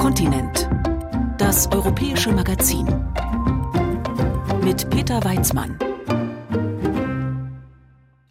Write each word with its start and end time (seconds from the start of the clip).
Kontinent. 0.00 0.66
Das 1.36 1.70
europäische 1.70 2.32
Magazin. 2.32 2.86
Mit 4.64 4.88
Peter 4.88 5.22
Weizmann. 5.22 5.78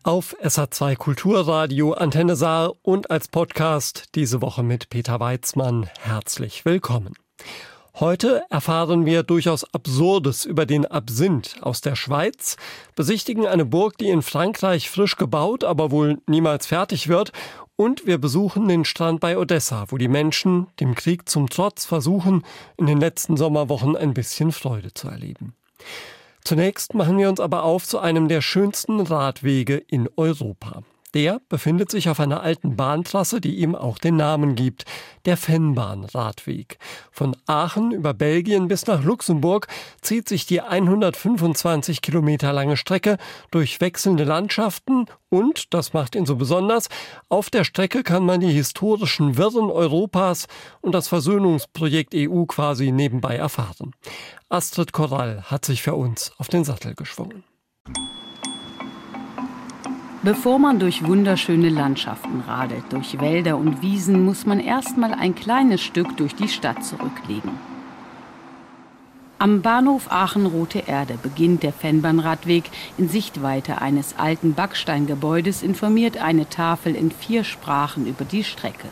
Auf 0.01 0.35
SA2 0.41 0.95
Kulturradio 0.95 1.93
Antenne 1.93 2.35
Saar 2.35 2.73
und 2.81 3.11
als 3.11 3.27
Podcast 3.27 4.15
diese 4.15 4.41
Woche 4.41 4.63
mit 4.63 4.89
Peter 4.89 5.19
Weizmann. 5.19 5.87
Herzlich 5.99 6.65
willkommen. 6.65 7.13
Heute 7.99 8.43
erfahren 8.49 9.05
wir 9.05 9.21
durchaus 9.21 9.63
Absurdes 9.71 10.45
über 10.45 10.65
den 10.65 10.87
Absinth 10.87 11.57
aus 11.61 11.81
der 11.81 11.95
Schweiz, 11.95 12.55
besichtigen 12.95 13.45
eine 13.45 13.65
Burg, 13.65 13.97
die 13.99 14.09
in 14.09 14.23
Frankreich 14.23 14.89
frisch 14.89 15.17
gebaut, 15.17 15.63
aber 15.63 15.91
wohl 15.91 16.17
niemals 16.25 16.65
fertig 16.65 17.09
wird, 17.09 17.31
und 17.79 18.05
wir 18.05 18.17
besuchen 18.17 18.67
den 18.67 18.83
Strand 18.83 19.21
bei 19.21 19.37
Odessa, 19.37 19.85
wo 19.87 19.97
die 19.97 20.09
Menschen, 20.09 20.67
dem 20.81 20.95
Krieg 20.95 21.29
zum 21.29 21.49
Trotz, 21.49 21.85
versuchen, 21.85 22.43
in 22.75 22.87
den 22.87 22.99
letzten 22.99 23.37
Sommerwochen 23.37 23.95
ein 23.95 24.13
bisschen 24.13 24.51
Freude 24.51 24.93
zu 24.93 25.07
erleben. 25.07 25.53
Zunächst 26.43 26.93
machen 26.93 27.17
wir 27.17 27.29
uns 27.29 27.39
aber 27.39 27.63
auf 27.63 27.87
zu 27.87 27.99
einem 27.99 28.27
der 28.27 28.41
schönsten 28.41 28.99
Radwege 28.99 29.77
in 29.77 30.09
Europa. 30.17 30.83
Der 31.15 31.41
befindet 31.49 31.89
sich 31.89 32.07
auf 32.09 32.19
einer 32.19 32.41
alten 32.41 32.75
Bahntrasse, 32.75 33.41
die 33.41 33.55
ihm 33.55 33.73
auch 33.73 33.97
den 33.97 34.15
Namen 34.15 34.55
gibt, 34.55 34.85
der 35.25 35.37
Fennbahn-Radweg. 35.37 36.77
Von 37.11 37.35
Aachen 37.47 37.91
über 37.91 38.13
Belgien 38.13 38.67
bis 38.67 38.85
nach 38.85 39.03
Luxemburg 39.03 39.67
zieht 40.01 40.29
sich 40.29 40.45
die 40.45 40.61
125 40.61 42.03
Kilometer 42.03 42.53
lange 42.53 42.77
Strecke 42.77 43.17
durch 43.49 43.81
wechselnde 43.81 44.23
Landschaften 44.23 45.07
und, 45.29 45.73
das 45.73 45.93
macht 45.93 46.15
ihn 46.15 46.27
so 46.27 46.35
besonders, 46.35 46.89
auf 47.27 47.49
der 47.49 47.63
Strecke 47.63 48.03
kann 48.03 48.25
man 48.25 48.39
die 48.39 48.51
historischen 48.51 49.35
Wirren 49.37 49.71
Europas 49.71 50.47
und 50.81 50.93
das 50.93 51.07
Versöhnungsprojekt 51.07 52.13
EU 52.15 52.45
quasi 52.45 52.91
nebenbei 52.91 53.35
erfahren. 53.35 53.93
Astrid 54.49 54.93
Korall 54.93 55.43
hat 55.43 55.65
sich 55.65 55.81
für 55.81 55.95
uns 55.95 56.31
auf 56.37 56.49
den 56.49 56.63
Sattel 56.63 56.93
geschwungen. 56.93 57.43
Bevor 60.21 60.59
man 60.59 60.79
durch 60.79 61.07
wunderschöne 61.07 61.69
Landschaften 61.69 62.41
radelt, 62.45 62.83
durch 62.89 63.21
Wälder 63.21 63.57
und 63.57 63.81
Wiesen, 63.81 64.25
muss 64.25 64.45
man 64.45 64.59
erstmal 64.59 65.13
ein 65.13 65.33
kleines 65.33 65.79
Stück 65.79 66.17
durch 66.17 66.35
die 66.35 66.49
Stadt 66.49 66.83
zurücklegen. 66.83 67.51
Am 69.37 69.61
Bahnhof 69.61 70.11
Aachen-Rote 70.11 70.83
Erde 70.85 71.17
beginnt 71.23 71.63
der 71.63 71.71
Fennbahnradweg. 71.71 72.65
In 72.97 73.07
Sichtweite 73.07 73.81
eines 73.81 74.15
alten 74.17 74.53
Backsteingebäudes 74.53 75.63
informiert 75.63 76.17
eine 76.17 76.49
Tafel 76.49 76.95
in 76.95 77.11
vier 77.11 77.45
Sprachen 77.45 78.05
über 78.05 78.25
die 78.25 78.43
Strecke. 78.43 78.89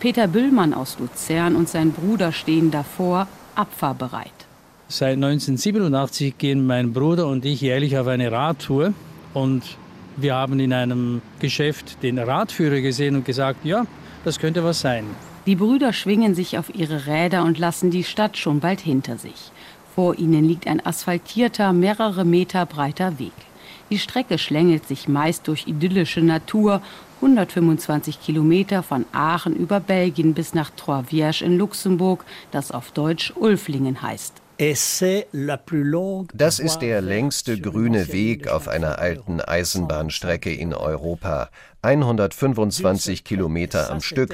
Peter 0.00 0.26
Büllmann 0.26 0.72
aus 0.72 0.98
Luzern 0.98 1.54
und 1.54 1.68
sein 1.68 1.92
Bruder 1.92 2.32
stehen 2.32 2.70
davor, 2.70 3.28
abfahrbereit. 3.54 4.32
Seit 4.88 5.16
1987 5.16 6.38
gehen 6.38 6.66
mein 6.66 6.94
Bruder 6.94 7.26
und 7.26 7.44
ich 7.44 7.60
jährlich 7.60 7.98
auf 7.98 8.06
eine 8.06 8.32
Radtour 8.32 8.94
und 9.34 9.62
wir 10.16 10.34
haben 10.34 10.60
in 10.60 10.72
einem 10.72 11.22
Geschäft 11.38 12.02
den 12.02 12.18
Radführer 12.18 12.80
gesehen 12.80 13.16
und 13.16 13.24
gesagt, 13.24 13.64
ja, 13.64 13.86
das 14.24 14.38
könnte 14.38 14.64
was 14.64 14.80
sein. 14.80 15.04
Die 15.46 15.56
Brüder 15.56 15.92
schwingen 15.92 16.34
sich 16.34 16.58
auf 16.58 16.74
ihre 16.74 17.06
Räder 17.06 17.42
und 17.44 17.58
lassen 17.58 17.90
die 17.90 18.04
Stadt 18.04 18.36
schon 18.36 18.60
bald 18.60 18.80
hinter 18.80 19.18
sich. 19.18 19.50
Vor 19.94 20.18
ihnen 20.18 20.44
liegt 20.44 20.66
ein 20.66 20.84
asphaltierter, 20.84 21.72
mehrere 21.72 22.24
Meter 22.24 22.64
breiter 22.64 23.18
Weg. 23.18 23.32
Die 23.90 23.98
Strecke 23.98 24.38
schlängelt 24.38 24.86
sich 24.86 25.08
meist 25.08 25.48
durch 25.48 25.66
idyllische 25.66 26.22
Natur, 26.22 26.80
125 27.16 28.20
Kilometer 28.20 28.82
von 28.82 29.04
Aachen 29.12 29.54
über 29.54 29.80
Belgien 29.80 30.34
bis 30.34 30.54
nach 30.54 30.70
Trois-Vierges 30.70 31.42
in 31.42 31.56
Luxemburg, 31.56 32.24
das 32.50 32.72
auf 32.72 32.90
Deutsch 32.90 33.32
Ulflingen 33.36 34.02
heißt. 34.02 34.41
Das 36.34 36.60
ist 36.60 36.78
der 36.78 37.00
längste 37.00 37.58
grüne 37.58 38.12
Weg 38.12 38.46
auf 38.46 38.68
einer 38.68 39.00
alten 39.00 39.40
Eisenbahnstrecke 39.40 40.54
in 40.54 40.72
Europa. 40.72 41.50
125 41.82 43.24
Kilometer 43.24 43.90
am 43.90 44.00
Stück. 44.00 44.32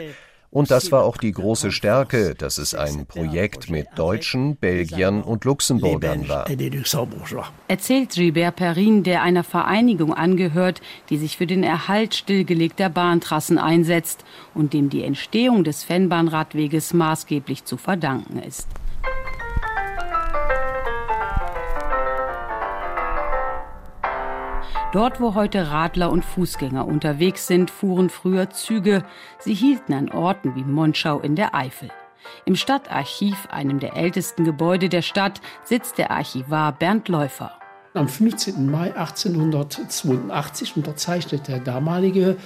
Und 0.51 0.71
das 0.71 0.93
war 0.93 1.05
auch 1.05 1.17
die 1.17 1.33
große 1.33 1.73
Stärke, 1.73 2.35
dass 2.35 2.59
es 2.59 2.75
ein 2.75 3.07
Projekt 3.07 3.71
mit 3.71 3.87
Deutschen, 3.97 4.57
Belgiern 4.57 5.23
und 5.23 5.47
Luxemburgern 5.47 6.29
war. 6.29 6.47
Erzählt 7.69 8.11
Gilbert 8.11 8.57
Perrin, 8.57 9.05
der 9.05 9.23
einer 9.23 9.45
Vereinigung 9.45 10.13
angehört, 10.13 10.83
die 11.09 11.17
sich 11.17 11.39
für 11.39 11.47
den 11.47 11.63
Erhalt 11.63 12.15
stillgelegter 12.15 12.91
Bahntrassen 12.91 13.57
einsetzt 13.57 14.27
und 14.55 14.75
dem 14.75 14.91
die 14.91 15.05
Entstehung 15.05 15.65
des 15.65 15.85
Fennbahnradweges 15.85 16.93
maßgeblich 16.93 17.65
zu 17.65 17.79
verdanken 17.79 18.43
ist. 18.43 18.69
Dort, 24.91 25.21
wo 25.21 25.35
heute 25.35 25.71
Radler 25.71 26.11
und 26.11 26.25
Fußgänger 26.25 26.87
unterwegs 26.87 27.47
sind, 27.47 27.71
fuhren 27.71 28.09
früher 28.09 28.49
Züge. 28.49 29.05
Sie 29.39 29.53
hielten 29.53 29.93
an 29.93 30.11
Orten 30.11 30.55
wie 30.55 30.65
Monschau 30.65 31.21
in 31.21 31.37
der 31.37 31.55
Eifel. 31.55 31.91
Im 32.47 32.57
Stadtarchiv, 32.57 33.49
einem 33.51 33.81
der 33.81 33.97
ältesten 33.97 34.45
Gebäude 34.45 34.89
der 34.89 35.03
Stadt, 35.03 35.43
sitzt 35.63 35.99
der 35.99 36.11
Archivar 36.11 36.73
Bernd 36.73 37.09
Läufer. 37.09 37.53
Am 37.93 38.09
15. 38.09 38.71
Mai 38.71 38.95
1882 38.95 40.77
unterzeichnet 40.77 41.49
der 41.49 41.59
damalige 41.59 42.37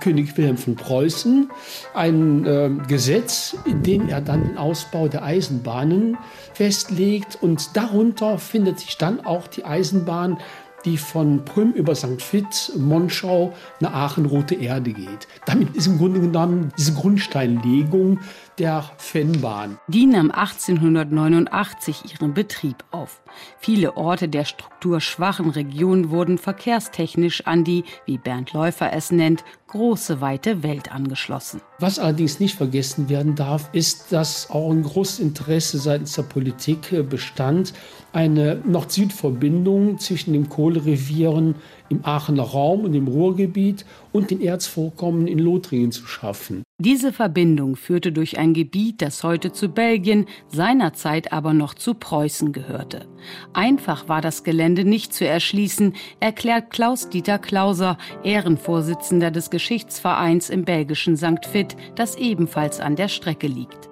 König 0.00 0.36
Wilhelm 0.36 0.56
von 0.56 0.76
Preußen 0.76 1.50
ein 1.94 2.44
äh, 2.44 2.70
Gesetz, 2.86 3.56
in 3.64 3.82
dem 3.82 4.08
er 4.08 4.20
dann 4.20 4.46
den 4.46 4.58
Ausbau 4.58 5.08
der 5.08 5.24
Eisenbahnen 5.24 6.16
festlegt. 6.52 7.38
Und 7.40 7.76
darunter 7.76 8.38
findet 8.38 8.80
sich 8.80 8.98
dann 8.98 9.24
auch 9.24 9.48
die 9.48 9.64
Eisenbahn 9.64 10.38
die 10.84 10.96
von 10.96 11.44
Prüm 11.44 11.72
über 11.72 11.94
St. 11.94 12.20
Vith, 12.20 12.72
Monschau 12.76 13.54
nach 13.80 13.92
Aachen, 13.92 14.26
Rote 14.26 14.54
Erde 14.54 14.92
geht. 14.92 15.28
Damit 15.46 15.76
ist 15.76 15.86
im 15.86 15.98
Grunde 15.98 16.20
genommen 16.20 16.72
diese 16.78 16.94
Grundsteinlegung 16.94 18.20
der 18.58 18.90
Fennbahn. 18.98 19.78
Die 19.88 20.06
nahm 20.06 20.30
1889 20.30 22.12
ihren 22.12 22.34
Betrieb 22.34 22.84
auf. 22.90 23.22
Viele 23.58 23.96
Orte 23.96 24.28
der 24.28 24.44
strukturschwachen 24.44 25.50
Region 25.50 26.10
wurden 26.10 26.38
verkehrstechnisch 26.38 27.46
an 27.46 27.64
die, 27.64 27.84
wie 28.06 28.18
Bernd 28.18 28.52
Läufer 28.52 28.92
es 28.92 29.10
nennt, 29.10 29.44
große 29.68 30.20
weite 30.20 30.62
Welt 30.62 30.92
angeschlossen. 30.92 31.60
Was 31.78 31.98
allerdings 31.98 32.40
nicht 32.40 32.56
vergessen 32.56 33.08
werden 33.08 33.34
darf, 33.34 33.68
ist, 33.72 34.12
dass 34.12 34.50
auch 34.50 34.70
ein 34.70 34.82
großes 34.82 35.20
Interesse 35.20 35.78
seitens 35.78 36.14
der 36.14 36.22
Politik 36.22 36.92
äh, 36.92 37.02
bestand, 37.02 37.74
eine 38.12 38.60
Nord-Süd-Verbindung 38.64 39.98
zwischen 39.98 40.32
den 40.32 40.48
Kohlerevieren 40.48 41.56
im 41.88 42.04
Aachener 42.04 42.42
Raum 42.42 42.84
und 42.84 42.94
im 42.94 43.08
Ruhrgebiet 43.08 43.84
und 44.12 44.30
den 44.30 44.40
Erzvorkommen 44.40 45.26
in 45.26 45.38
Lothringen 45.38 45.92
zu 45.92 46.06
schaffen. 46.06 46.62
Diese 46.80 47.12
Verbindung 47.12 47.74
führte 47.74 48.12
durch 48.12 48.38
ein 48.38 48.54
Gebiet, 48.54 49.02
das 49.02 49.24
heute 49.24 49.52
zu 49.52 49.68
Belgien, 49.68 50.26
seinerzeit 50.46 51.32
aber 51.32 51.52
noch 51.52 51.74
zu 51.74 51.94
Preußen 51.94 52.52
gehörte. 52.52 53.06
Einfach 53.52 54.08
war 54.08 54.20
das 54.20 54.44
Gelände 54.44 54.84
nicht 54.84 55.12
zu 55.12 55.26
erschließen, 55.26 55.94
erklärt 56.20 56.70
Klaus-Dieter 56.70 57.40
Klauser, 57.40 57.98
Ehrenvorsitzender 58.22 59.32
des 59.32 59.50
Geschichtsvereins 59.50 60.50
im 60.50 60.64
belgischen 60.64 61.16
St. 61.16 61.52
Vith, 61.52 61.76
das 61.96 62.16
ebenfalls 62.16 62.78
an 62.78 62.94
der 62.94 63.08
Strecke 63.08 63.48
liegt. 63.48 63.88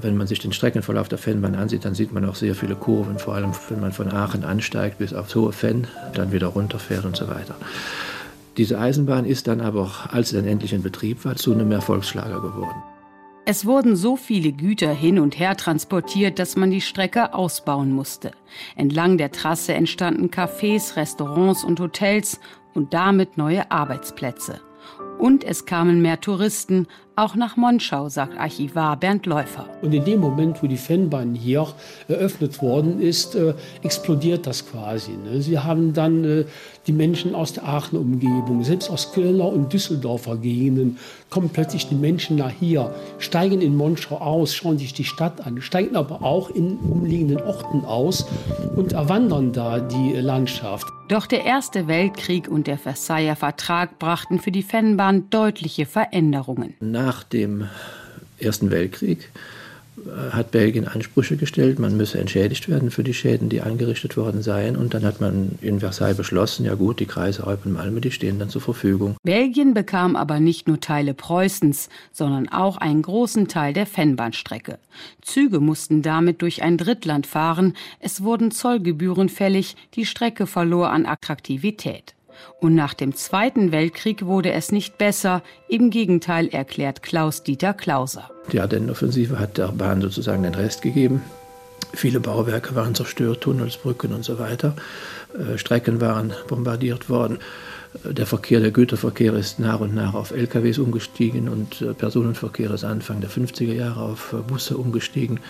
Wenn 0.00 0.16
man 0.16 0.28
sich 0.28 0.38
den 0.38 0.52
Streckenverlauf 0.52 1.08
der 1.08 1.18
Fennbahn 1.18 1.56
ansieht, 1.56 1.84
dann 1.84 1.94
sieht 1.94 2.12
man 2.12 2.24
auch 2.24 2.36
sehr 2.36 2.54
viele 2.54 2.76
Kurven, 2.76 3.18
vor 3.18 3.34
allem 3.34 3.50
wenn 3.68 3.80
man 3.80 3.92
von 3.92 4.12
Aachen 4.12 4.44
ansteigt 4.44 4.98
bis 4.98 5.12
aufs 5.12 5.34
hohe 5.34 5.52
Fenn, 5.52 5.88
dann 6.14 6.30
wieder 6.30 6.48
runterfährt 6.48 7.04
und 7.04 7.16
so 7.16 7.28
weiter. 7.28 7.56
Diese 8.56 8.78
Eisenbahn 8.78 9.24
ist 9.24 9.48
dann 9.48 9.60
aber, 9.60 9.90
als 10.10 10.30
sie 10.30 10.36
dann 10.36 10.46
endlich 10.46 10.72
in 10.72 10.82
Betrieb 10.82 11.24
war, 11.24 11.36
zu 11.36 11.52
einem 11.52 11.72
Erfolgsschlager 11.72 12.40
geworden. 12.40 12.82
Es 13.44 13.64
wurden 13.64 13.96
so 13.96 14.16
viele 14.16 14.52
Güter 14.52 14.92
hin 14.92 15.18
und 15.18 15.38
her 15.38 15.56
transportiert, 15.56 16.38
dass 16.38 16.54
man 16.54 16.70
die 16.70 16.82
Strecke 16.82 17.34
ausbauen 17.34 17.90
musste. 17.90 18.32
Entlang 18.76 19.16
der 19.16 19.32
Trasse 19.32 19.72
entstanden 19.72 20.28
Cafés, 20.28 20.96
Restaurants 20.96 21.64
und 21.64 21.80
Hotels 21.80 22.40
und 22.74 22.92
damit 22.92 23.38
neue 23.38 23.70
Arbeitsplätze. 23.70 24.60
Und 25.18 25.44
es 25.44 25.64
kamen 25.64 26.02
mehr 26.02 26.20
Touristen, 26.20 26.86
auch 27.18 27.34
nach 27.34 27.56
Monschau, 27.56 28.08
sagt 28.08 28.38
Archivar 28.38 28.96
Bernd 28.96 29.26
Läufer. 29.26 29.66
Und 29.82 29.92
in 29.92 30.04
dem 30.04 30.20
Moment, 30.20 30.62
wo 30.62 30.66
die 30.66 30.76
Fennbahn 30.76 31.34
hier 31.34 31.66
eröffnet 32.06 32.62
worden 32.62 33.00
ist, 33.00 33.34
äh, 33.34 33.54
explodiert 33.82 34.46
das 34.46 34.66
quasi. 34.66 35.12
Ne? 35.12 35.42
Sie 35.42 35.58
haben 35.58 35.92
dann 35.92 36.24
äh, 36.24 36.44
die 36.86 36.92
Menschen 36.92 37.34
aus 37.34 37.52
der 37.52 37.64
Aachener 37.64 38.00
Umgebung, 38.00 38.62
selbst 38.62 38.88
aus 38.88 39.12
Kölner 39.12 39.46
und 39.46 39.72
Düsseldorfer 39.72 40.36
Gegenden, 40.36 40.98
kommen 41.28 41.50
plötzlich 41.50 41.88
die 41.88 41.94
Menschen 41.94 42.36
nach 42.36 42.50
hier, 42.50 42.94
steigen 43.18 43.60
in 43.60 43.76
Monschau 43.76 44.16
aus, 44.16 44.54
schauen 44.54 44.78
sich 44.78 44.94
die 44.94 45.04
Stadt 45.04 45.44
an, 45.46 45.60
steigen 45.60 45.96
aber 45.96 46.22
auch 46.22 46.50
in 46.50 46.78
umliegenden 46.78 47.42
Orten 47.42 47.84
aus 47.84 48.26
und 48.76 48.92
erwandern 48.92 49.52
da 49.52 49.80
die 49.80 50.12
Landschaft. 50.12 50.86
Doch 51.08 51.26
der 51.26 51.46
Erste 51.46 51.88
Weltkrieg 51.88 52.48
und 52.48 52.66
der 52.66 52.76
Versailler 52.76 53.34
Vertrag 53.34 53.98
brachten 53.98 54.40
für 54.40 54.52
die 54.52 54.62
Fennbahn 54.62 55.30
deutliche 55.30 55.86
Veränderungen. 55.86 56.74
Nach 57.08 57.22
dem 57.22 57.64
Ersten 58.38 58.70
Weltkrieg 58.70 59.30
äh, 59.96 60.32
hat 60.32 60.50
Belgien 60.50 60.86
Ansprüche 60.86 61.38
gestellt, 61.38 61.78
man 61.78 61.96
müsse 61.96 62.18
entschädigt 62.18 62.68
werden 62.68 62.90
für 62.90 63.02
die 63.02 63.14
Schäden, 63.14 63.48
die 63.48 63.62
angerichtet 63.62 64.18
worden 64.18 64.42
seien. 64.42 64.76
Und 64.76 64.92
dann 64.92 65.06
hat 65.06 65.18
man 65.18 65.52
in 65.62 65.80
Versailles 65.80 66.18
beschlossen, 66.18 66.66
ja 66.66 66.74
gut, 66.74 67.00
die 67.00 67.06
Kreise 67.06 67.46
Eupen 67.46 67.70
und 67.70 67.78
Malmö, 67.78 68.00
die 68.00 68.10
stehen 68.10 68.38
dann 68.38 68.50
zur 68.50 68.60
Verfügung. 68.60 69.16
Belgien 69.22 69.72
bekam 69.72 70.16
aber 70.16 70.38
nicht 70.38 70.68
nur 70.68 70.80
Teile 70.80 71.14
Preußens, 71.14 71.88
sondern 72.12 72.50
auch 72.50 72.76
einen 72.76 73.00
großen 73.00 73.48
Teil 73.48 73.72
der 73.72 73.86
Fennbahnstrecke. 73.86 74.78
Züge 75.22 75.60
mussten 75.60 76.02
damit 76.02 76.42
durch 76.42 76.62
ein 76.62 76.76
Drittland 76.76 77.26
fahren, 77.26 77.72
es 78.00 78.22
wurden 78.22 78.50
Zollgebühren 78.50 79.30
fällig, 79.30 79.76
die 79.94 80.04
Strecke 80.04 80.46
verlor 80.46 80.90
an 80.90 81.06
Attraktivität. 81.06 82.17
Und 82.60 82.74
nach 82.74 82.94
dem 82.94 83.14
Zweiten 83.14 83.72
Weltkrieg 83.72 84.26
wurde 84.26 84.52
es 84.52 84.72
nicht 84.72 84.98
besser, 84.98 85.42
im 85.68 85.90
Gegenteil 85.90 86.48
erklärt 86.48 87.02
Klaus-Dieter 87.02 87.74
Klauser. 87.74 88.30
Die 88.52 88.60
Ardennenoffensive 88.60 89.38
hat 89.38 89.58
der 89.58 89.68
Bahn 89.68 90.00
sozusagen 90.00 90.42
den 90.42 90.54
Rest 90.54 90.82
gegeben. 90.82 91.22
Viele 91.92 92.20
Bauwerke 92.20 92.74
waren 92.74 92.94
zerstört, 92.94 93.40
Tunnels, 93.40 93.76
Brücken 93.76 94.12
und 94.12 94.24
so 94.24 94.38
weiter. 94.38 94.74
Äh, 95.34 95.58
Strecken 95.58 96.00
waren 96.00 96.32
bombardiert 96.48 97.08
worden. 97.08 97.38
Äh, 98.04 98.14
der 98.14 98.26
Verkehr, 98.26 98.60
der 98.60 98.70
Güterverkehr 98.70 99.34
ist 99.34 99.58
nach 99.58 99.80
und 99.80 99.94
nach 99.94 100.14
auf 100.14 100.30
LKWs 100.30 100.78
umgestiegen 100.78 101.48
und 101.48 101.80
äh, 101.80 101.94
Personenverkehr 101.94 102.70
ist 102.70 102.84
Anfang 102.84 103.20
der 103.20 103.30
50er 103.30 103.72
Jahre 103.72 104.02
auf 104.02 104.34
Busse 104.46 104.76
umgestiegen, 104.76 105.40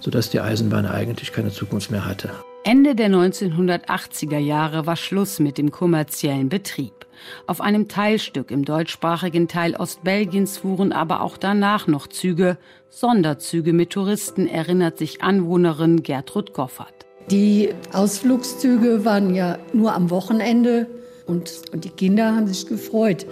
sodass 0.00 0.30
die 0.30 0.40
Eisenbahn 0.40 0.86
eigentlich 0.86 1.32
keine 1.32 1.50
Zukunft 1.50 1.90
mehr 1.90 2.04
hatte. 2.04 2.30
Ende 2.66 2.96
der 2.96 3.10
1980er 3.10 4.38
Jahre 4.38 4.86
war 4.86 4.96
Schluss 4.96 5.38
mit 5.38 5.56
dem 5.56 5.70
kommerziellen 5.70 6.48
Betrieb. 6.48 7.06
Auf 7.46 7.60
einem 7.60 7.86
Teilstück 7.86 8.50
im 8.50 8.64
deutschsprachigen 8.64 9.46
Teil 9.46 9.76
Ostbelgiens 9.76 10.58
fuhren 10.58 10.90
aber 10.90 11.20
auch 11.20 11.36
danach 11.36 11.86
noch 11.86 12.08
Züge, 12.08 12.58
Sonderzüge 12.90 13.72
mit 13.72 13.90
Touristen, 13.90 14.48
erinnert 14.48 14.98
sich 14.98 15.22
Anwohnerin 15.22 16.02
Gertrud 16.02 16.54
Goffert. 16.54 17.06
Die 17.30 17.68
Ausflugszüge 17.92 19.04
waren 19.04 19.32
ja 19.32 19.60
nur 19.72 19.94
am 19.94 20.10
Wochenende 20.10 20.88
und, 21.26 21.62
und 21.72 21.84
die 21.84 21.90
Kinder 21.90 22.34
haben 22.34 22.48
sich 22.48 22.66
gefreut. 22.66 23.26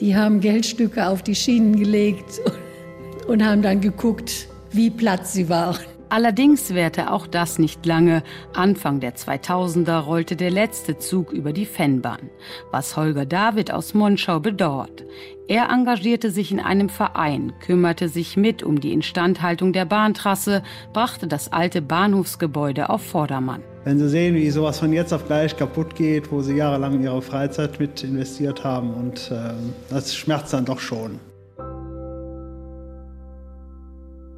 Die 0.00 0.16
haben 0.16 0.40
Geldstücke 0.40 1.08
auf 1.08 1.22
die 1.22 1.34
Schienen 1.34 1.76
gelegt 1.76 2.40
und 3.28 3.44
haben 3.44 3.60
dann 3.60 3.82
geguckt, 3.82 4.48
wie 4.70 4.88
platt 4.88 5.26
sie 5.26 5.50
waren. 5.50 5.97
Allerdings 6.10 6.72
währte 6.72 7.12
auch 7.12 7.26
das 7.26 7.58
nicht 7.58 7.84
lange. 7.84 8.22
Anfang 8.54 9.00
der 9.00 9.14
2000er 9.14 9.98
rollte 9.98 10.36
der 10.36 10.50
letzte 10.50 10.98
Zug 10.98 11.32
über 11.32 11.52
die 11.52 11.66
Fennbahn, 11.66 12.30
was 12.70 12.96
Holger 12.96 13.26
David 13.26 13.72
aus 13.72 13.92
Monschau 13.92 14.40
bedauert. 14.40 15.04
Er 15.48 15.70
engagierte 15.70 16.30
sich 16.30 16.50
in 16.52 16.60
einem 16.60 16.88
Verein, 16.88 17.52
kümmerte 17.60 18.08
sich 18.08 18.36
mit 18.36 18.62
um 18.62 18.80
die 18.80 18.92
Instandhaltung 18.92 19.72
der 19.72 19.84
Bahntrasse, 19.84 20.62
brachte 20.92 21.26
das 21.26 21.52
alte 21.52 21.82
Bahnhofsgebäude 21.82 22.90
auf 22.90 23.02
Vordermann. 23.02 23.62
Wenn 23.84 23.98
Sie 23.98 24.08
sehen, 24.08 24.34
wie 24.34 24.50
sowas 24.50 24.78
von 24.78 24.92
jetzt 24.92 25.12
auf 25.12 25.26
gleich 25.26 25.56
kaputt 25.56 25.94
geht, 25.94 26.30
wo 26.30 26.42
Sie 26.42 26.56
jahrelang 26.56 27.02
Ihre 27.02 27.22
Freizeit 27.22 27.80
mit 27.80 28.02
investiert 28.02 28.64
haben, 28.64 28.92
und 28.92 29.30
äh, 29.30 29.52
das 29.88 30.14
schmerzt 30.14 30.52
dann 30.52 30.66
doch 30.66 30.80
schon. 30.80 31.18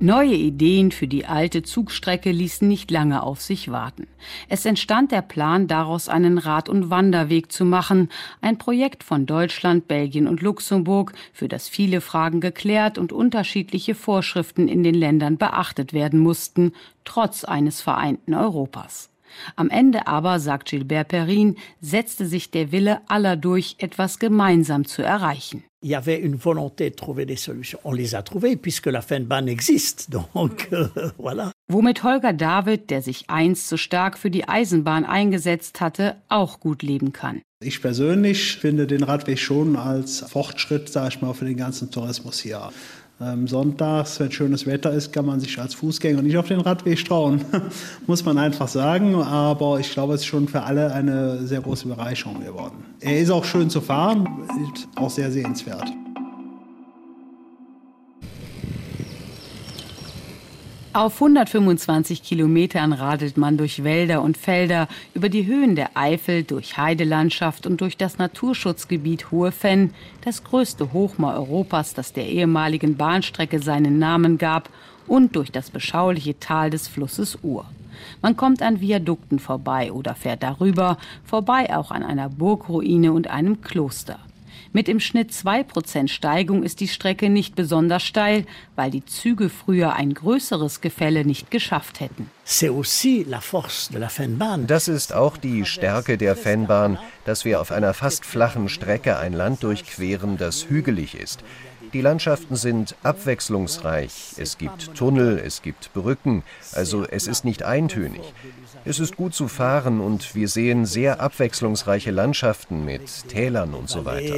Neue 0.02 0.35
Ideen 0.35 0.93
für 0.93 1.06
die 1.06 1.26
alte 1.26 1.62
Zugstrecke 1.62 2.32
ließen 2.32 2.67
nicht 2.67 2.91
lange 2.91 3.23
auf 3.23 3.43
sich 3.43 3.70
warten. 3.70 4.06
Es 4.49 4.64
entstand 4.64 5.12
der 5.12 5.20
Plan, 5.20 5.67
daraus 5.67 6.08
einen 6.08 6.38
Rad- 6.38 6.70
und 6.70 6.88
Wanderweg 6.88 7.52
zu 7.52 7.67
machen, 7.67 8.08
ein 8.41 8.56
Projekt 8.56 9.05
von 9.05 9.26
Deutschland, 9.26 9.88
Belgien 9.88 10.26
und 10.26 10.41
Luxemburg, 10.41 11.12
für 11.35 11.49
das 11.49 11.69
viele 11.69 12.00
Fragen 12.00 12.41
geklärt 12.41 12.97
und 12.97 13.12
unterschiedliche 13.12 13.94
Vorschriften 13.94 14.69
in 14.69 14.82
den 14.85 14.94
Ländern 14.94 15.37
beachtet 15.37 15.93
werden 15.93 16.20
mussten, 16.20 16.73
trotz 17.05 17.44
eines 17.44 17.82
vereinten 17.82 18.32
Europas. 18.32 19.11
Am 19.55 19.69
Ende 19.69 20.06
aber, 20.06 20.41
sagt 20.41 20.70
Gilbert 20.70 21.08
Perrin, 21.08 21.56
setzte 21.82 22.25
sich 22.25 22.50
der 22.50 22.73
Wille 22.73 23.03
aller 23.06 23.37
durch, 23.37 23.76
etwas 23.81 24.19
gemeinsam 24.19 24.87
zu 24.87 25.03
erreichen 25.03 25.62
il 25.82 25.91
y 25.91 25.94
avait 25.94 26.19
une 26.19 26.37
volonté 26.37 26.91
de 26.91 26.94
trouver 26.94 27.27
des 27.27 27.37
solutions. 27.37 27.79
On 27.85 27.93
les 27.93 28.15
a 28.15 28.23
trouvées 28.23 28.56
puisque 28.56 28.87
la 28.87 29.00
Fenbahn 29.00 29.49
existe. 29.49 30.11
Donc 30.35 30.69
euh, 30.73 30.88
voilà. 31.19 31.53
Womit 31.69 32.03
Holger 32.03 32.32
David, 32.32 32.91
der 32.91 33.03
sich 33.03 33.25
einst 33.29 33.69
so 33.69 33.77
stark 33.77 34.19
für 34.19 34.31
die 34.31 34.49
Eisenbahn 34.49 35.05
eingesetzt 35.05 35.81
hatte, 35.81 36.17
auch 36.29 36.61
gut 36.61 36.82
leben 36.82 37.12
kann. 37.12 37.41
Ich 37.62 37.82
persönlich 37.82 38.56
finde 38.56 38.87
den 38.87 39.03
Radweg 39.03 39.38
schon 39.38 39.77
als 39.77 40.21
Fortschritt, 40.21 40.88
sage 40.88 41.09
ich 41.11 41.21
mal, 41.21 41.35
für 41.35 41.44
den 41.44 41.59
ganzen 41.59 41.91
Tourismus 41.91 42.41
hier. 42.41 42.71
Ähm, 43.22 43.46
sonntags, 43.46 44.19
wenn 44.19 44.32
schönes 44.32 44.67
Wetter 44.67 44.93
ist, 44.93 45.12
kann 45.12 45.26
man 45.26 45.40
sich 45.40 45.58
als 45.58 45.75
Fußgänger 45.75 46.22
nicht 46.22 46.38
auf 46.38 46.49
den 46.49 46.61
Radweg 46.61 47.05
trauen, 47.05 47.43
muss 48.06 48.25
man 48.25 48.38
einfach 48.38 48.69
sagen. 48.69 49.14
Aber 49.14 49.78
ich 49.78 49.90
glaube, 49.90 50.14
es 50.14 50.22
ist 50.22 50.26
schon 50.26 50.49
für 50.49 50.62
alle 50.62 50.93
eine 50.94 51.46
sehr 51.46 51.61
große 51.61 51.87
Bereicherung 51.87 52.43
geworden. 52.43 52.82
Er 53.00 53.20
ist 53.20 53.31
auch 53.31 53.44
schön 53.44 53.69
zu 53.69 53.82
fahren, 53.82 54.26
auch 54.96 55.11
sehr 55.11 55.31
sehenswert. 55.31 55.84
Auf 60.92 61.22
125 61.22 62.25
Kilometern 62.25 62.92
radelt 62.92 63.37
man 63.37 63.56
durch 63.56 63.84
Wälder 63.84 64.22
und 64.22 64.37
Felder, 64.37 64.88
über 65.14 65.28
die 65.28 65.46
Höhen 65.46 65.76
der 65.76 65.96
Eifel, 65.96 66.42
durch 66.42 66.78
Heidelandschaft 66.78 67.64
und 67.64 67.81
durch 67.81 67.96
das 67.96 68.19
Naturschutzgebiet 68.19 69.31
Hohe 69.31 69.52
Fenn, 69.52 69.94
das 70.25 70.42
größte 70.42 70.92
Hochmoor 70.92 71.34
Europas, 71.34 71.94
das 71.94 72.12
der 72.12 72.26
ehemaligen 72.26 72.96
Bahnstrecke 72.96 73.60
seinen 73.60 74.00
Namen 74.00 74.37
gab, 74.37 74.69
und 75.06 75.37
durch 75.37 75.52
das 75.52 75.70
beschauliche 75.70 76.40
Tal 76.40 76.70
des 76.70 76.88
Flusses 76.88 77.38
Ur. 77.43 77.66
Man 78.20 78.36
kommt 78.36 78.60
an 78.60 78.81
Viadukten 78.81 79.38
vorbei 79.38 79.93
oder 79.93 80.16
fährt 80.16 80.43
darüber, 80.43 80.98
vorbei 81.25 81.72
auch 81.76 81.93
an 81.93 82.02
einer 82.02 82.28
Burgruine 82.28 83.12
und 83.12 83.28
einem 83.28 83.60
Kloster. 83.60 84.19
Mit 84.72 84.88
im 84.88 85.00
Schnitt 85.00 85.32
2% 85.32 86.06
Steigung 86.06 86.62
ist 86.62 86.78
die 86.78 86.87
Strecke 86.87 87.28
nicht 87.28 87.56
besonders 87.56 88.05
steil, 88.05 88.46
weil 88.76 88.93
die 88.93 89.05
Züge 89.05 89.49
früher 89.49 89.94
ein 89.94 90.14
größeres 90.14 90.81
Gefälle 90.81 91.25
nicht 91.25 91.50
geschafft 91.50 91.99
hätten. 91.99 92.31
Das 94.69 94.87
ist 94.87 95.12
auch 95.12 95.37
die 95.37 95.64
Stärke 95.64 96.17
der 96.17 96.37
Fennbahn, 96.37 96.99
dass 97.25 97.44
wir 97.44 97.61
auf 97.61 97.72
einer 97.72 97.94
fast 97.94 98.25
flachen 98.25 98.69
Strecke 98.69 99.19
ein 99.19 99.32
Land 99.32 99.64
durchqueren, 99.64 100.37
das 100.37 100.69
hügelig 100.69 101.17
ist. 101.17 101.43
Die 101.93 102.02
Landschaften 102.02 102.55
sind 102.55 102.94
abwechslungsreich. 103.02 104.34
Es 104.37 104.58
gibt 104.58 104.94
Tunnel, 104.94 105.43
es 105.44 105.62
gibt 105.62 105.93
Brücken, 105.93 106.44
also 106.72 107.05
es 107.05 107.27
ist 107.27 107.44
nicht 107.44 107.65
eintönig. 107.65 108.22
Es 108.84 108.99
ist 108.99 109.17
gut 109.17 109.34
zu 109.34 109.49
fahren 109.49 110.01
und 110.01 110.34
wir 110.34 110.49
sehen 110.49 110.87
sehr 110.87 111.20
abwechslungsreiche 111.20 112.10
Landschaften 112.10 112.84
mit 112.84 113.29
Tälern 113.29 113.75
und 113.75 113.89
so 113.91 114.05
weiter. 114.05 114.34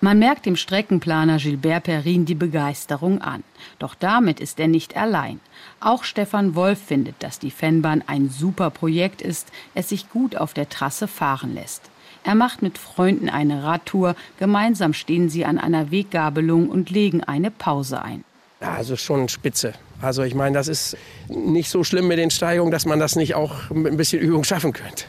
Man 0.00 0.18
merkt 0.18 0.44
dem 0.46 0.56
Streckenplaner 0.56 1.38
Gilbert 1.38 1.84
Perrin 1.84 2.26
die 2.26 2.34
Begeisterung 2.34 3.22
an. 3.22 3.42
Doch 3.78 3.94
damit 3.94 4.40
ist 4.40 4.60
er 4.60 4.68
nicht 4.68 4.96
allein. 4.96 5.40
Auch 5.80 6.04
Stefan 6.04 6.54
Wolf 6.54 6.78
findet, 6.78 7.22
dass 7.22 7.38
die 7.38 7.50
Fennbahn 7.50 8.04
ein 8.06 8.28
super 8.28 8.70
Projekt 8.70 9.22
ist, 9.22 9.48
es 9.74 9.88
sich 9.88 10.10
gut 10.10 10.36
auf 10.36 10.52
der 10.52 10.68
Trasse 10.68 11.08
fahren 11.08 11.54
lässt. 11.54 11.82
Er 12.24 12.34
macht 12.34 12.60
mit 12.60 12.76
Freunden 12.76 13.28
eine 13.28 13.62
Radtour. 13.62 14.16
Gemeinsam 14.38 14.92
stehen 14.92 15.28
sie 15.28 15.44
an 15.44 15.58
einer 15.58 15.90
Weggabelung 15.90 16.68
und 16.68 16.90
legen 16.90 17.22
eine 17.22 17.50
Pause 17.50 18.02
ein. 18.02 18.24
Also 18.60 18.96
schon 18.96 19.28
spitze. 19.28 19.74
Also 20.02 20.22
ich 20.22 20.34
meine, 20.34 20.54
das 20.56 20.68
ist 20.68 20.96
nicht 21.28 21.70
so 21.70 21.84
schlimm 21.84 22.08
mit 22.08 22.18
den 22.18 22.30
Steigungen, 22.30 22.70
dass 22.70 22.86
man 22.86 22.98
das 22.98 23.16
nicht 23.16 23.34
auch 23.34 23.70
mit 23.70 23.92
ein 23.92 23.96
bisschen 23.96 24.20
Übung 24.20 24.44
schaffen 24.44 24.72
könnte. 24.72 25.04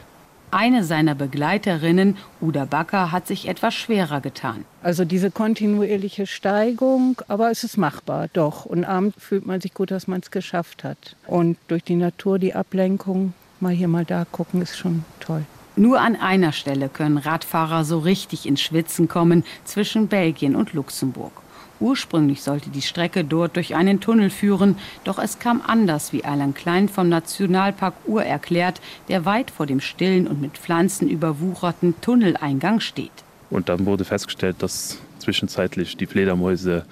Eine 0.50 0.82
seiner 0.82 1.14
Begleiterinnen, 1.14 2.16
Uda 2.40 2.64
Backer, 2.64 3.12
hat 3.12 3.26
sich 3.26 3.48
etwas 3.48 3.74
schwerer 3.74 4.22
getan. 4.22 4.64
Also 4.82 5.04
diese 5.04 5.30
kontinuierliche 5.30 6.26
Steigung, 6.26 7.20
aber 7.28 7.50
es 7.50 7.64
ist 7.64 7.76
machbar, 7.76 8.28
doch. 8.32 8.64
Und 8.64 8.84
abends 8.84 9.22
fühlt 9.22 9.44
man 9.44 9.60
sich 9.60 9.74
gut, 9.74 9.90
dass 9.90 10.06
man 10.08 10.20
es 10.20 10.30
geschafft 10.30 10.84
hat. 10.84 11.16
Und 11.26 11.58
durch 11.68 11.84
die 11.84 11.96
Natur, 11.96 12.38
die 12.38 12.54
Ablenkung, 12.54 13.34
mal 13.60 13.74
hier, 13.74 13.88
mal 13.88 14.06
da 14.06 14.24
gucken, 14.24 14.62
ist 14.62 14.78
schon 14.78 15.04
toll. 15.20 15.44
Nur 15.76 16.00
an 16.00 16.16
einer 16.16 16.52
Stelle 16.52 16.88
können 16.88 17.18
Radfahrer 17.18 17.84
so 17.84 17.98
richtig 17.98 18.46
ins 18.46 18.62
Schwitzen 18.62 19.06
kommen, 19.06 19.44
zwischen 19.64 20.08
Belgien 20.08 20.56
und 20.56 20.72
Luxemburg. 20.72 21.32
Ursprünglich 21.80 22.42
sollte 22.42 22.70
die 22.70 22.82
Strecke 22.82 23.24
dort 23.24 23.56
durch 23.56 23.74
einen 23.74 24.00
Tunnel 24.00 24.30
führen, 24.30 24.76
doch 25.04 25.18
es 25.18 25.38
kam 25.38 25.62
anders, 25.66 26.12
wie 26.12 26.24
Alan 26.24 26.54
Klein 26.54 26.88
vom 26.88 27.08
Nationalpark 27.08 27.94
Ur 28.06 28.24
erklärt, 28.24 28.80
der 29.08 29.24
weit 29.24 29.50
vor 29.50 29.66
dem 29.66 29.80
stillen 29.80 30.26
und 30.26 30.40
mit 30.40 30.58
Pflanzen 30.58 31.08
überwucherten 31.08 31.94
Tunneleingang 32.00 32.80
steht. 32.80 33.12
Und 33.50 33.68
dann 33.68 33.86
wurde 33.86 34.04
festgestellt, 34.04 34.56
dass 34.60 34.98
zwischenzeitlich 35.18 35.96
die 35.96 36.06
Fledermäuse 36.06 36.84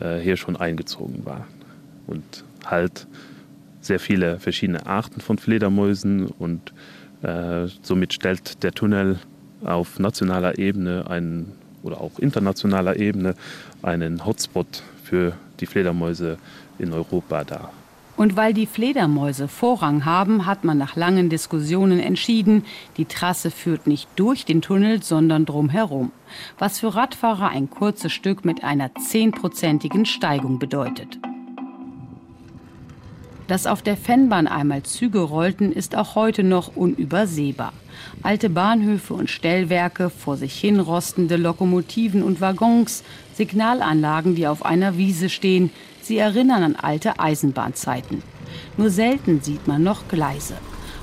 äh, 0.00 0.18
hier 0.18 0.36
schon 0.36 0.56
eingezogen 0.56 1.24
waren. 1.24 1.44
Und 2.06 2.44
halt 2.64 3.06
sehr 3.80 4.00
viele 4.00 4.38
verschiedene 4.38 4.86
Arten 4.86 5.20
von 5.20 5.38
Fledermäusen 5.38 6.26
und 6.26 6.72
äh, 7.22 7.66
somit 7.82 8.12
stellt 8.12 8.62
der 8.62 8.72
Tunnel 8.72 9.18
auf 9.64 9.98
nationaler 9.98 10.58
Ebene 10.58 11.06
ein 11.08 11.52
oder 11.82 12.00
auch 12.00 12.18
internationaler 12.18 12.96
Ebene 12.96 13.34
einen 13.82 14.24
Hotspot 14.24 14.82
für 15.02 15.32
die 15.60 15.66
Fledermäuse 15.66 16.38
in 16.78 16.92
Europa 16.92 17.44
dar. 17.44 17.72
Und 18.16 18.36
weil 18.36 18.52
die 18.52 18.66
Fledermäuse 18.66 19.48
Vorrang 19.48 20.04
haben, 20.04 20.44
hat 20.44 20.62
man 20.62 20.76
nach 20.76 20.94
langen 20.94 21.30
Diskussionen 21.30 22.00
entschieden, 22.00 22.64
die 22.98 23.06
Trasse 23.06 23.50
führt 23.50 23.86
nicht 23.86 24.08
durch 24.16 24.44
den 24.44 24.60
Tunnel, 24.60 25.02
sondern 25.02 25.46
drumherum. 25.46 26.12
Was 26.58 26.80
für 26.80 26.94
Radfahrer 26.94 27.48
ein 27.48 27.70
kurzes 27.70 28.12
Stück 28.12 28.44
mit 28.44 28.62
einer 28.62 28.94
zehnprozentigen 28.94 30.04
Steigung 30.04 30.58
bedeutet. 30.58 31.18
Dass 33.50 33.66
auf 33.66 33.82
der 33.82 33.96
Fennbahn 33.96 34.46
einmal 34.46 34.84
Züge 34.84 35.18
rollten, 35.18 35.72
ist 35.72 35.96
auch 35.96 36.14
heute 36.14 36.44
noch 36.44 36.76
unübersehbar. 36.76 37.72
Alte 38.22 38.48
Bahnhöfe 38.48 39.12
und 39.12 39.28
Stellwerke, 39.28 40.08
vor 40.08 40.36
sich 40.36 40.54
hin 40.54 40.78
rostende 40.78 41.36
Lokomotiven 41.36 42.22
und 42.22 42.40
Waggons, 42.40 43.02
Signalanlagen, 43.34 44.36
die 44.36 44.46
auf 44.46 44.64
einer 44.64 44.96
Wiese 44.98 45.28
stehen, 45.28 45.70
Sie 46.00 46.16
erinnern 46.16 46.62
an 46.62 46.76
alte 46.76 47.18
Eisenbahnzeiten. 47.18 48.22
Nur 48.76 48.90
selten 48.90 49.40
sieht 49.40 49.66
man 49.66 49.82
noch 49.82 50.06
Gleise. 50.06 50.54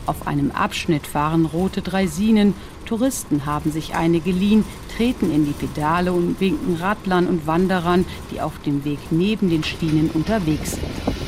Auf 0.05 0.25
einem 0.25 0.51
Abschnitt 0.51 1.05
fahren 1.05 1.45
rote 1.45 1.81
Draisinen. 1.81 2.53
Touristen 2.85 3.45
haben 3.45 3.73
sich 3.73 3.93
eine 3.95 4.21
geliehen, 4.21 4.63
treten 4.95 5.33
in 5.33 5.45
die 5.45 5.51
Pedale 5.51 6.13
und 6.13 6.39
winken 6.39 6.77
Radlern 6.77 7.27
und 7.27 7.45
Wanderern, 7.45 8.05
die 8.31 8.39
auf 8.39 8.57
dem 8.59 8.85
Weg 8.85 8.99
neben 9.11 9.49
den 9.49 9.65
Schienen 9.65 10.09
unterwegs 10.13 10.75
sind. 10.75 11.26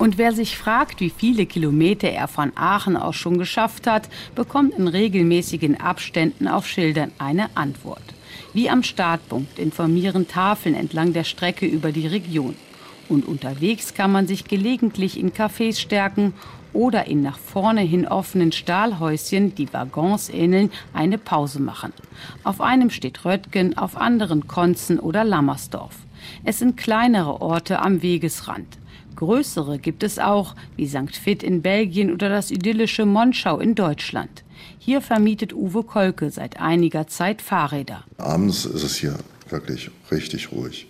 Und 0.00 0.16
wer 0.16 0.32
sich 0.32 0.56
fragt, 0.56 1.00
wie 1.00 1.10
viele 1.10 1.44
Kilometer 1.44 2.08
er 2.08 2.26
von 2.26 2.52
Aachen 2.54 2.96
aus 2.96 3.16
schon 3.16 3.36
geschafft 3.36 3.86
hat, 3.86 4.08
bekommt 4.34 4.72
in 4.78 4.88
regelmäßigen 4.88 5.78
Abständen 5.78 6.48
auf 6.48 6.66
Schildern 6.66 7.12
eine 7.18 7.54
Antwort. 7.54 8.02
Wie 8.54 8.70
am 8.70 8.82
Startpunkt 8.82 9.58
informieren 9.58 10.26
Tafeln 10.26 10.74
entlang 10.74 11.12
der 11.12 11.24
Strecke 11.24 11.66
über 11.66 11.92
die 11.92 12.06
Region. 12.06 12.56
Und 13.10 13.28
unterwegs 13.28 13.92
kann 13.92 14.10
man 14.10 14.26
sich 14.26 14.44
gelegentlich 14.44 15.20
in 15.20 15.32
Cafés 15.32 15.78
stärken 15.78 16.32
oder 16.72 17.06
in 17.06 17.20
nach 17.20 17.38
vorne 17.38 17.82
hin 17.82 18.08
offenen 18.08 18.52
Stahlhäuschen, 18.52 19.54
die 19.54 19.70
Waggons 19.70 20.30
ähneln, 20.30 20.70
eine 20.94 21.18
Pause 21.18 21.60
machen. 21.60 21.92
Auf 22.42 22.62
einem 22.62 22.88
steht 22.88 23.26
Röttgen, 23.26 23.76
auf 23.76 23.98
anderen 23.98 24.48
Konzen 24.48 24.98
oder 24.98 25.24
Lammersdorf. 25.24 25.96
Es 26.42 26.58
sind 26.58 26.78
kleinere 26.78 27.42
Orte 27.42 27.80
am 27.80 28.00
Wegesrand. 28.00 28.79
Größere 29.16 29.78
gibt 29.78 30.02
es 30.02 30.18
auch, 30.18 30.54
wie 30.76 30.86
St. 30.86 31.24
Vith 31.24 31.42
in 31.42 31.62
Belgien 31.62 32.12
oder 32.12 32.28
das 32.28 32.50
idyllische 32.50 33.06
Monschau 33.06 33.58
in 33.58 33.74
Deutschland. 33.74 34.44
Hier 34.78 35.00
vermietet 35.00 35.52
Uwe 35.52 35.82
Kolke 35.82 36.30
seit 36.30 36.60
einiger 36.60 37.06
Zeit 37.06 37.42
Fahrräder. 37.42 38.04
Abends 38.18 38.64
ist 38.64 38.82
es 38.82 38.96
hier 38.96 39.16
wirklich 39.48 39.90
richtig 40.10 40.52
ruhig. 40.52 40.86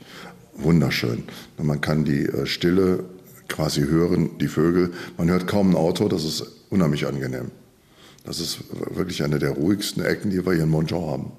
Wunderschön. 0.54 1.24
Man 1.56 1.80
kann 1.80 2.04
die 2.04 2.26
äh, 2.26 2.46
Stille 2.46 3.04
quasi 3.48 3.82
hören, 3.82 4.38
die 4.38 4.48
Vögel. 4.48 4.92
Man 5.16 5.28
hört 5.28 5.46
kaum 5.46 5.70
ein 5.70 5.76
Auto, 5.76 6.08
das 6.08 6.24
ist 6.24 6.44
unheimlich 6.70 7.06
angenehm. 7.06 7.50
Das 8.24 8.38
ist 8.38 8.60
wirklich 8.94 9.22
eine 9.24 9.38
der 9.38 9.50
ruhigsten 9.50 10.04
Ecken, 10.04 10.30
die 10.30 10.44
wir 10.44 10.52
hier 10.52 10.64
in 10.64 10.70
Monschau 10.70 11.10
haben. 11.10 11.32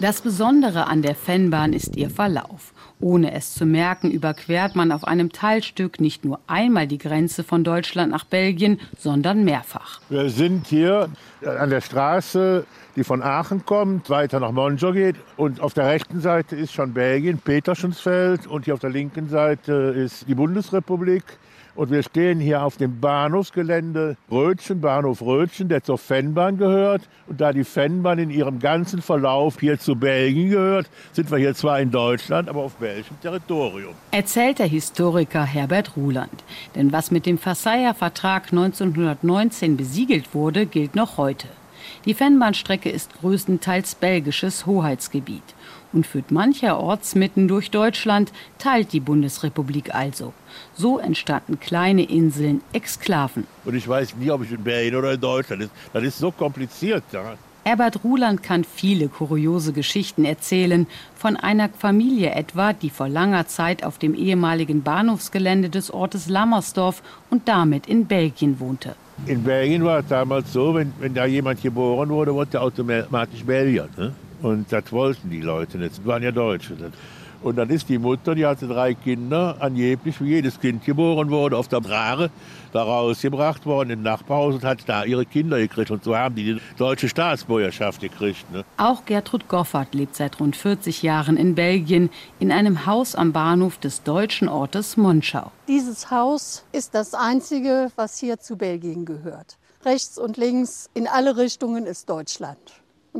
Das 0.00 0.20
Besondere 0.20 0.86
an 0.86 1.02
der 1.02 1.16
Fennbahn 1.16 1.72
ist 1.72 1.96
ihr 1.96 2.08
Verlauf. 2.08 2.72
Ohne 3.00 3.32
es 3.32 3.54
zu 3.54 3.64
merken, 3.64 4.10
überquert 4.10 4.74
man 4.74 4.90
auf 4.90 5.04
einem 5.04 5.30
Teilstück 5.30 6.00
nicht 6.00 6.24
nur 6.24 6.40
einmal 6.48 6.88
die 6.88 6.98
Grenze 6.98 7.44
von 7.44 7.62
Deutschland 7.62 8.10
nach 8.10 8.24
Belgien, 8.24 8.80
sondern 8.98 9.44
mehrfach. 9.44 10.00
Wir 10.08 10.28
sind 10.30 10.66
hier 10.66 11.08
an 11.44 11.70
der 11.70 11.80
Straße, 11.80 12.66
die 12.96 13.04
von 13.04 13.22
Aachen 13.22 13.64
kommt, 13.64 14.10
weiter 14.10 14.40
nach 14.40 14.50
Monjo 14.50 14.92
geht. 14.92 15.14
Und 15.36 15.60
auf 15.60 15.74
der 15.74 15.86
rechten 15.86 16.20
Seite 16.20 16.56
ist 16.56 16.72
schon 16.72 16.92
Belgien, 16.92 17.38
Peterschensfeld. 17.38 18.48
Und 18.48 18.64
hier 18.64 18.74
auf 18.74 18.80
der 18.80 18.90
linken 18.90 19.28
Seite 19.28 19.72
ist 19.72 20.28
die 20.28 20.34
Bundesrepublik. 20.34 21.22
Und 21.78 21.92
wir 21.92 22.02
stehen 22.02 22.40
hier 22.40 22.64
auf 22.64 22.76
dem 22.76 22.98
Bahnhofsgelände 22.98 24.16
Rötchen, 24.32 24.80
Bahnhof 24.80 25.22
Rötchen, 25.22 25.68
der 25.68 25.84
zur 25.84 25.96
Fennbahn 25.96 26.58
gehört. 26.58 27.08
Und 27.28 27.40
da 27.40 27.52
die 27.52 27.62
Fennbahn 27.62 28.18
in 28.18 28.30
ihrem 28.30 28.58
ganzen 28.58 29.00
Verlauf 29.00 29.60
hier 29.60 29.78
zu 29.78 29.94
Belgien 29.94 30.50
gehört, 30.50 30.90
sind 31.12 31.30
wir 31.30 31.38
hier 31.38 31.54
zwar 31.54 31.78
in 31.78 31.92
Deutschland, 31.92 32.48
aber 32.48 32.64
auf 32.64 32.74
belgischem 32.74 33.20
Territorium. 33.20 33.94
Erzählt 34.10 34.58
der 34.58 34.66
Historiker 34.66 35.44
Herbert 35.44 35.96
Ruland. 35.96 36.42
Denn 36.74 36.90
was 36.90 37.12
mit 37.12 37.26
dem 37.26 37.38
Versailler 37.38 37.94
Vertrag 37.94 38.50
1919 38.50 39.76
besiegelt 39.76 40.34
wurde, 40.34 40.66
gilt 40.66 40.96
noch 40.96 41.16
heute. 41.16 41.46
Die 42.06 42.14
Fennbahnstrecke 42.14 42.90
ist 42.90 43.20
größtenteils 43.20 43.94
belgisches 43.94 44.66
Hoheitsgebiet 44.66 45.54
und 45.92 46.06
führt 46.06 46.30
mancherorts 46.30 47.14
mitten 47.14 47.48
durch 47.48 47.70
Deutschland, 47.70 48.32
teilt 48.58 48.92
die 48.92 49.00
Bundesrepublik 49.00 49.94
also. 49.94 50.32
So 50.74 50.98
entstanden 50.98 51.60
kleine 51.60 52.02
Inseln, 52.02 52.62
Exklaven. 52.72 53.46
Und 53.64 53.74
ich 53.74 53.88
weiß 53.88 54.16
nie, 54.16 54.30
ob 54.30 54.42
ich 54.44 54.52
in 54.52 54.62
Belgien 54.62 54.96
oder 54.96 55.12
in 55.12 55.20
Deutschland 55.20 55.62
ist. 55.62 55.70
Das 55.92 56.02
ist 56.02 56.18
so 56.18 56.30
kompliziert. 56.30 57.04
Ja. 57.12 57.36
Herbert 57.64 58.02
Ruland 58.02 58.42
kann 58.42 58.64
viele 58.64 59.08
kuriose 59.08 59.74
Geschichten 59.74 60.24
erzählen, 60.24 60.86
von 61.14 61.36
einer 61.36 61.68
Familie 61.68 62.30
etwa, 62.30 62.72
die 62.72 62.88
vor 62.88 63.08
langer 63.10 63.46
Zeit 63.46 63.84
auf 63.84 63.98
dem 63.98 64.14
ehemaligen 64.14 64.82
Bahnhofsgelände 64.82 65.68
des 65.68 65.90
Ortes 65.90 66.30
Lammersdorf 66.30 67.02
und 67.28 67.46
damit 67.46 67.86
in 67.86 68.06
Belgien 68.06 68.58
wohnte. 68.58 68.94
In 69.26 69.42
Belgien 69.42 69.84
war 69.84 69.98
es 69.98 70.06
damals 70.06 70.52
so, 70.52 70.74
wenn, 70.74 70.94
wenn 70.98 71.12
da 71.12 71.26
jemand 71.26 71.60
geboren 71.60 72.08
wurde, 72.08 72.32
wurde 72.32 72.56
er 72.56 72.62
automatisch 72.62 73.44
Belgier. 73.44 73.88
Ne? 73.98 74.14
Und 74.42 74.72
das 74.72 74.92
wollten 74.92 75.30
die 75.30 75.40
Leute 75.40 75.78
nicht. 75.78 75.98
Das 75.98 76.06
waren 76.06 76.22
ja 76.22 76.30
Deutsche. 76.30 76.76
Und 77.40 77.56
dann 77.56 77.70
ist 77.70 77.88
die 77.88 77.98
Mutter, 77.98 78.34
die 78.34 78.44
hatte 78.44 78.66
drei 78.66 78.94
Kinder, 78.94 79.56
angeblich, 79.60 80.20
wie 80.20 80.30
jedes 80.30 80.58
Kind 80.58 80.84
geboren 80.84 81.30
wurde, 81.30 81.56
auf 81.56 81.68
der 81.68 81.80
Brare 81.80 82.30
da 82.72 82.82
rausgebracht 82.82 83.64
worden 83.64 83.90
in 83.90 84.02
Nachbarhaus 84.02 84.56
und 84.56 84.64
hat 84.64 84.80
da 84.88 85.04
ihre 85.04 85.24
Kinder 85.24 85.58
gekriegt. 85.58 85.90
Und 85.92 86.02
so 86.02 86.16
haben 86.16 86.34
die 86.34 86.54
die 86.54 86.60
deutsche 86.76 87.08
Staatsbürgerschaft 87.08 88.00
gekriegt. 88.00 88.50
Ne? 88.52 88.64
Auch 88.76 89.04
Gertrud 89.04 89.48
Goffert 89.48 89.94
lebt 89.94 90.16
seit 90.16 90.40
rund 90.40 90.56
40 90.56 91.02
Jahren 91.02 91.36
in 91.36 91.54
Belgien 91.54 92.10
in 92.40 92.50
einem 92.50 92.86
Haus 92.86 93.14
am 93.14 93.32
Bahnhof 93.32 93.78
des 93.78 94.02
deutschen 94.02 94.48
Ortes 94.48 94.96
Monschau. 94.96 95.52
Dieses 95.68 96.10
Haus 96.10 96.64
ist 96.72 96.94
das 96.94 97.14
einzige, 97.14 97.92
was 97.94 98.18
hier 98.18 98.40
zu 98.40 98.56
Belgien 98.56 99.04
gehört. 99.04 99.58
Rechts 99.84 100.18
und 100.18 100.36
links 100.36 100.90
in 100.94 101.06
alle 101.06 101.36
Richtungen 101.36 101.86
ist 101.86 102.10
Deutschland. 102.10 102.58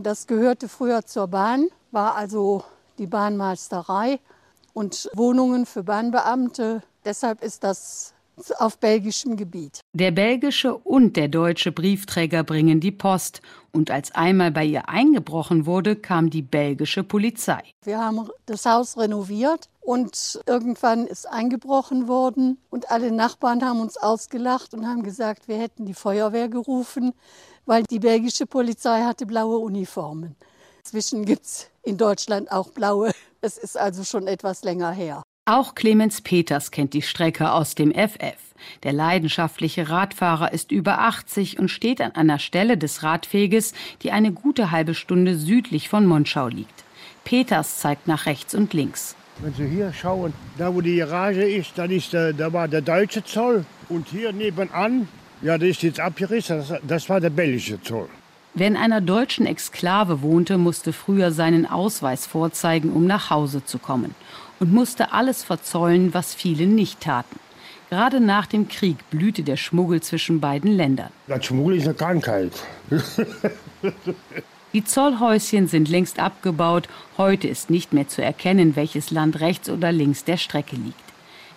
Das 0.00 0.28
gehörte 0.28 0.68
früher 0.68 1.04
zur 1.04 1.26
Bahn, 1.26 1.66
war 1.90 2.14
also 2.14 2.62
die 2.98 3.08
Bahnmeisterei 3.08 4.20
und 4.72 5.10
Wohnungen 5.14 5.66
für 5.66 5.82
Bahnbeamte. 5.82 6.82
Deshalb 7.04 7.42
ist 7.42 7.64
das 7.64 8.14
auf 8.58 8.78
belgischem 8.78 9.36
Gebiet. 9.36 9.80
Der 9.92 10.12
belgische 10.12 10.76
und 10.76 11.16
der 11.16 11.26
deutsche 11.26 11.72
Briefträger 11.72 12.44
bringen 12.44 12.78
die 12.78 12.92
Post. 12.92 13.42
Und 13.72 13.90
als 13.90 14.14
einmal 14.14 14.52
bei 14.52 14.64
ihr 14.64 14.88
eingebrochen 14.88 15.66
wurde, 15.66 15.96
kam 15.96 16.30
die 16.30 16.42
belgische 16.42 17.02
Polizei. 17.02 17.62
Wir 17.82 17.98
haben 17.98 18.28
das 18.46 18.66
Haus 18.66 18.96
renoviert 18.96 19.68
und 19.80 20.40
irgendwann 20.46 21.08
ist 21.08 21.28
eingebrochen 21.28 22.06
worden. 22.06 22.58
Und 22.70 22.92
alle 22.92 23.10
Nachbarn 23.10 23.64
haben 23.64 23.80
uns 23.80 23.96
ausgelacht 23.96 24.74
und 24.74 24.86
haben 24.86 25.02
gesagt, 25.02 25.48
wir 25.48 25.56
hätten 25.56 25.86
die 25.86 25.94
Feuerwehr 25.94 26.48
gerufen, 26.48 27.14
weil 27.68 27.84
die 27.84 27.98
belgische 27.98 28.46
Polizei 28.46 29.02
hatte 29.02 29.26
blaue 29.26 29.58
Uniformen. 29.58 30.34
Inzwischen 30.78 31.26
gibt 31.26 31.44
es 31.44 31.70
in 31.82 31.98
Deutschland 31.98 32.50
auch 32.50 32.70
blaue. 32.70 33.12
Es 33.40 33.58
ist 33.58 33.76
also 33.76 34.02
schon 34.04 34.26
etwas 34.26 34.64
länger 34.64 34.90
her. 34.90 35.22
Auch 35.44 35.74
Clemens 35.74 36.22
Peters 36.22 36.70
kennt 36.70 36.92
die 36.92 37.02
Strecke 37.02 37.52
aus 37.52 37.74
dem 37.74 37.92
FF. 37.92 38.36
Der 38.82 38.92
leidenschaftliche 38.92 39.88
Radfahrer 39.88 40.52
ist 40.52 40.72
über 40.72 40.98
80 41.00 41.58
und 41.58 41.68
steht 41.68 42.00
an 42.00 42.12
einer 42.12 42.38
Stelle 42.38 42.76
des 42.76 43.02
Radweges, 43.02 43.74
die 44.02 44.10
eine 44.10 44.32
gute 44.32 44.70
halbe 44.70 44.94
Stunde 44.94 45.36
südlich 45.36 45.88
von 45.88 46.06
Monschau 46.06 46.48
liegt. 46.48 46.84
Peters 47.24 47.78
zeigt 47.78 48.08
nach 48.08 48.26
rechts 48.26 48.54
und 48.54 48.72
links. 48.72 49.14
Wenn 49.40 49.54
Sie 49.54 49.68
hier 49.68 49.92
schauen, 49.92 50.32
da 50.56 50.74
wo 50.74 50.80
die 50.80 50.96
Garage 50.96 51.44
ist, 51.44 51.72
dann 51.76 51.90
ist 51.90 52.12
der, 52.12 52.32
da 52.32 52.52
war 52.52 52.66
der 52.66 52.80
deutsche 52.80 53.22
Zoll. 53.24 53.64
Und 53.88 54.08
hier 54.08 54.32
nebenan, 54.32 55.06
ja, 55.42 55.58
der 55.58 55.68
ist 55.68 55.82
jetzt 55.82 56.00
abgerissen, 56.00 56.58
das, 56.58 56.80
das 56.86 57.08
war 57.08 57.20
der 57.20 57.30
belgische 57.30 57.80
Zoll. 57.82 58.08
Wer 58.54 58.66
in 58.66 58.76
einer 58.76 59.00
deutschen 59.00 59.46
Exklave 59.46 60.22
wohnte, 60.22 60.58
musste 60.58 60.92
früher 60.92 61.30
seinen 61.30 61.66
Ausweis 61.66 62.26
vorzeigen, 62.26 62.92
um 62.92 63.06
nach 63.06 63.30
Hause 63.30 63.64
zu 63.64 63.78
kommen 63.78 64.14
und 64.58 64.72
musste 64.72 65.12
alles 65.12 65.44
verzollen, 65.44 66.12
was 66.14 66.34
viele 66.34 66.66
nicht 66.66 67.00
taten. 67.00 67.38
Gerade 67.90 68.20
nach 68.20 68.46
dem 68.46 68.68
Krieg 68.68 68.96
blühte 69.10 69.42
der 69.42 69.56
Schmuggel 69.56 70.02
zwischen 70.02 70.40
beiden 70.40 70.72
Ländern. 70.72 71.10
Das 71.26 71.44
Schmuggel 71.46 71.76
ist 71.76 71.86
eine 71.86 71.94
Krankheit. 71.94 72.52
Die 74.74 74.84
Zollhäuschen 74.84 75.66
sind 75.66 75.88
längst 75.88 76.18
abgebaut. 76.18 76.88
Heute 77.16 77.48
ist 77.48 77.70
nicht 77.70 77.94
mehr 77.94 78.06
zu 78.06 78.22
erkennen, 78.22 78.76
welches 78.76 79.10
Land 79.10 79.40
rechts 79.40 79.70
oder 79.70 79.92
links 79.92 80.24
der 80.24 80.36
Strecke 80.36 80.76
liegt. 80.76 80.96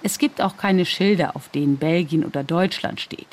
Es 0.04 0.18
gibt 0.18 0.42
auch 0.42 0.56
keine 0.56 0.86
Schilder, 0.86 1.36
auf 1.36 1.50
denen 1.50 1.78
Belgien 1.78 2.24
oder 2.24 2.44
Deutschland 2.44 3.02
steht. 3.02 3.28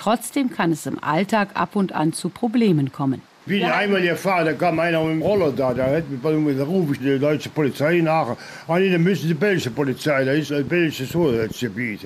Trotzdem 0.00 0.48
kann 0.48 0.72
es 0.72 0.86
im 0.86 1.02
Alltag 1.04 1.50
ab 1.52 1.76
und 1.76 1.92
an 1.92 2.14
zu 2.14 2.30
Problemen 2.30 2.90
kommen. 2.90 3.20
Wie 3.44 3.58
ja. 3.58 3.74
einmal 3.74 4.00
gefahren, 4.00 4.46
da 4.46 4.54
kam 4.54 4.78
einer 4.78 5.04
mit 5.04 5.12
dem 5.12 5.20
Roller 5.20 5.52
da, 5.52 5.74
da, 5.74 5.90
hat, 5.90 6.04
da 6.22 6.64
rufe 6.64 6.92
ich 6.94 7.00
die 7.00 7.18
deutsche 7.18 7.50
Polizei 7.50 8.00
nach. 8.00 8.34
Ah, 8.66 8.78
nee, 8.78 8.90
dann 8.90 9.02
müssen 9.02 9.28
die 9.28 9.34
belgische 9.34 9.70
Polizei, 9.70 10.24
da 10.24 10.32
ist 10.32 10.52
ein 10.52 10.66
belgisches 10.66 11.14
Hoheitsgebiet. 11.14 12.00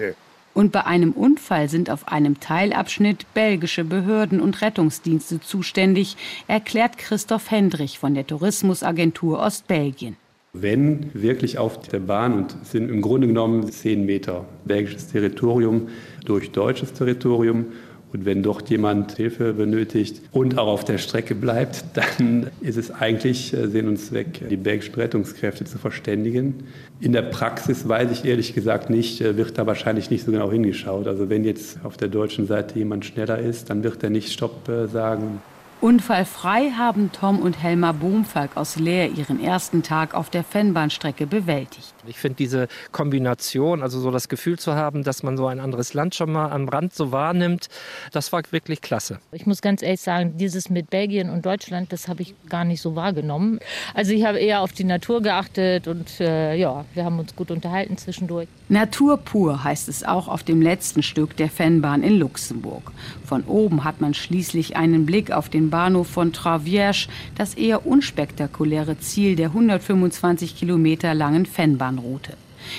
Und 0.54 0.72
bei 0.72 0.84
einem 0.84 1.12
Unfall 1.12 1.68
sind 1.68 1.88
auf 1.88 2.08
einem 2.08 2.40
Teilabschnitt 2.40 3.32
belgische 3.32 3.84
Behörden 3.84 4.40
und 4.40 4.60
Rettungsdienste 4.60 5.40
zuständig, 5.40 6.16
erklärt 6.48 6.98
Christoph 6.98 7.52
Hendrich 7.52 8.00
von 8.00 8.14
der 8.14 8.26
Tourismusagentur 8.26 9.38
Ostbelgien. 9.38 10.16
Wenn 10.52 11.10
wirklich 11.14 11.58
auf 11.58 11.80
der 11.80 12.00
Bahn 12.00 12.32
und 12.32 12.56
sind 12.64 12.88
im 12.88 13.02
Grunde 13.02 13.28
genommen 13.28 13.70
zehn 13.70 14.04
Meter 14.04 14.44
belgisches 14.64 15.08
Territorium 15.08 15.88
durch 16.24 16.50
deutsches 16.52 16.92
Territorium 16.92 17.66
und 18.14 18.25
wenn 18.25 18.44
dort 18.44 18.71
jemand 18.71 19.16
Hilfe 19.16 19.52
benötigt 19.52 20.23
und 20.30 20.56
auch 20.56 20.68
auf 20.68 20.85
der 20.85 20.99
Strecke 20.99 21.35
bleibt, 21.35 21.85
dann 21.94 22.50
ist 22.61 22.76
es 22.76 22.92
eigentlich 22.92 23.52
äh, 23.52 23.66
Sinn 23.66 23.88
und 23.88 23.97
Zweck, 23.97 24.49
die 24.49 24.56
belgischen 24.56 24.94
Rettungskräfte 24.94 25.64
zu 25.64 25.78
verständigen. 25.78 26.64
In 27.00 27.12
der 27.12 27.23
Praxis 27.23 27.88
weiß 27.88 28.12
ich 28.12 28.25
ehrlich 28.25 28.54
gesagt 28.54 28.88
nicht, 28.88 29.21
äh, 29.21 29.37
wird 29.37 29.59
da 29.59 29.66
wahrscheinlich 29.66 30.11
nicht 30.11 30.25
so 30.25 30.30
genau 30.30 30.50
hingeschaut. 30.50 31.09
Also 31.09 31.28
wenn 31.28 31.44
jetzt 31.44 31.78
auf 31.85 31.97
der 31.97 32.09
deutschen 32.09 32.47
Seite 32.47 32.78
jemand 32.78 33.04
schneller 33.04 33.38
ist, 33.38 33.68
dann 33.68 33.83
wird 33.83 34.02
er 34.04 34.11
nicht 34.11 34.33
Stopp 34.33 34.68
äh, 34.68 34.87
sagen. 34.87 35.42
Unfallfrei 35.80 36.71
haben 36.71 37.11
Tom 37.12 37.40
und 37.40 37.61
Helma 37.62 37.92
Bohmfalk 37.92 38.56
aus 38.56 38.76
Leer 38.76 39.11
ihren 39.11 39.42
ersten 39.42 39.83
Tag 39.83 40.14
auf 40.14 40.30
der 40.30 40.44
Fennbahnstrecke 40.44 41.26
bewältigt. 41.26 41.93
Ich 42.06 42.18
finde 42.18 42.37
diese 42.37 42.68
Kombination, 42.92 43.82
also 43.82 44.00
so 44.00 44.11
das 44.11 44.28
Gefühl 44.28 44.58
zu 44.58 44.75
haben, 44.75 45.02
dass 45.04 45.23
man 45.23 45.37
so 45.37 45.46
ein 45.46 45.61
anderes 45.61 45.94
Land 45.94 46.14
schon 46.14 46.32
mal 46.32 46.50
am 46.50 46.68
Rand 46.68 46.94
so 46.94 47.12
wahrnimmt, 47.12 47.68
das 48.12 48.32
war 48.32 48.42
wirklich 48.50 48.80
klasse. 48.80 49.18
Ich 49.32 49.46
muss 49.46 49.62
ganz 49.62 49.82
ehrlich 49.82 50.00
sagen, 50.00 50.37
dieses 50.37 50.70
mit 50.70 50.90
Belgien 50.90 51.30
und 51.30 51.46
Deutschland, 51.46 51.92
das 51.92 52.08
habe 52.08 52.23
ich 52.23 52.34
gar 52.49 52.64
nicht 52.64 52.80
so 52.80 52.96
wahrgenommen. 52.96 53.58
Also 53.94 54.12
ich 54.12 54.25
habe 54.25 54.38
eher 54.38 54.61
auf 54.61 54.73
die 54.73 54.84
Natur 54.84 55.23
geachtet 55.23 55.88
und 55.88 56.20
äh, 56.20 56.54
ja, 56.54 56.84
wir 56.94 57.04
haben 57.04 57.18
uns 57.18 57.34
gut 57.34 57.50
unterhalten 57.50 57.96
zwischendurch. 57.96 58.49
Natur 58.68 59.18
pur 59.18 59.62
heißt 59.62 59.88
es 59.88 60.04
auch 60.04 60.28
auf 60.28 60.42
dem 60.42 60.62
letzten 60.62 61.02
Stück 61.02 61.37
der 61.37 61.49
Fennbahn 61.49 62.02
in 62.02 62.18
Luxemburg. 62.18 62.92
Von 63.25 63.44
oben 63.44 63.84
hat 63.84 64.00
man 64.00 64.14
schließlich 64.14 64.76
einen 64.76 65.06
Blick 65.06 65.30
auf 65.32 65.49
den 65.49 65.70
Bahnhof 65.70 66.08
von 66.08 66.32
Travierge, 66.32 67.08
das 67.37 67.54
eher 67.54 67.87
unspektakuläre 67.87 68.99
Ziel 68.99 69.37
der 69.37 69.49
125 69.49 70.56
Kilometer 70.56 71.14
langen 71.14 71.46
Fennbahnroute. 71.94 72.34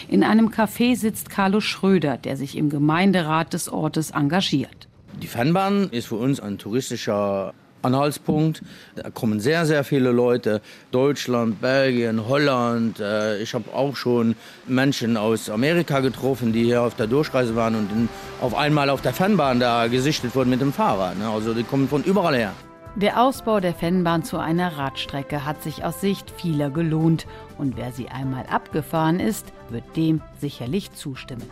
In 0.07 0.23
einem 0.23 0.49
Café 0.49 0.95
sitzt 0.95 1.29
Carlo 1.29 1.59
Schröder, 1.59 2.17
der 2.17 2.37
sich 2.37 2.57
im 2.57 2.69
Gemeinderat 2.69 3.53
des 3.53 3.69
Ortes 3.69 4.11
engagiert. 4.11 4.87
Die 5.21 5.27
Fennbahn 5.27 5.89
ist 5.91 6.07
für 6.07 6.15
uns 6.15 6.39
ein 6.39 6.57
touristischer 6.57 7.53
Anhaltspunkt. 7.83 8.63
Da 8.95 9.11
kommen 9.11 9.39
sehr, 9.39 9.65
sehr 9.67 9.83
viele 9.83 10.11
Leute. 10.11 10.61
Deutschland, 10.91 11.61
Belgien, 11.61 12.27
Holland. 12.27 12.99
Äh, 12.99 13.41
ich 13.41 13.53
habe 13.53 13.71
auch 13.73 13.95
schon 13.95 14.35
Menschen 14.67 15.17
aus 15.17 15.49
Amerika 15.51 15.99
getroffen, 15.99 16.51
die 16.51 16.63
hier 16.63 16.81
auf 16.81 16.95
der 16.95 17.05
Durchreise 17.07 17.55
waren 17.55 17.75
und 17.75 18.09
auf 18.41 18.55
einmal 18.55 18.89
auf 18.89 19.01
der 19.01 19.13
Fernbahn 19.13 19.59
da 19.59 19.87
gesichtet 19.87 20.35
wurden 20.35 20.49
mit 20.49 20.61
dem 20.61 20.73
Fahrrad. 20.73 21.17
Ne? 21.19 21.29
Also 21.29 21.53
die 21.53 21.63
kommen 21.63 21.87
von 21.87 22.03
überall 22.03 22.35
her. 22.35 22.53
Der 22.95 23.21
Ausbau 23.21 23.59
der 23.59 23.73
Fennbahn 23.73 24.23
zu 24.23 24.37
einer 24.37 24.77
Radstrecke 24.77 25.43
hat 25.43 25.61
sich 25.61 25.83
aus 25.83 25.99
Sicht 25.99 26.31
vieler 26.31 26.69
gelohnt. 26.69 27.27
Und 27.57 27.75
wer 27.75 27.91
sie 27.91 28.07
einmal 28.07 28.45
abgefahren 28.45 29.19
ist, 29.19 29.51
wird 29.69 29.97
dem 29.97 30.21
sicherlich 30.39 30.93
zustimmen. 30.93 31.49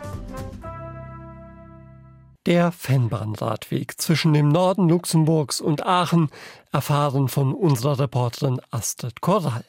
Der 2.46 2.72
Fennbahnradweg 2.72 4.00
zwischen 4.00 4.32
dem 4.32 4.48
Norden 4.48 4.88
Luxemburgs 4.88 5.60
und 5.60 5.84
Aachen, 5.84 6.30
erfahren 6.72 7.28
von 7.28 7.54
unserer 7.54 7.98
Reporterin 7.98 8.60
Astrid 8.70 9.20
Korall. 9.20 9.64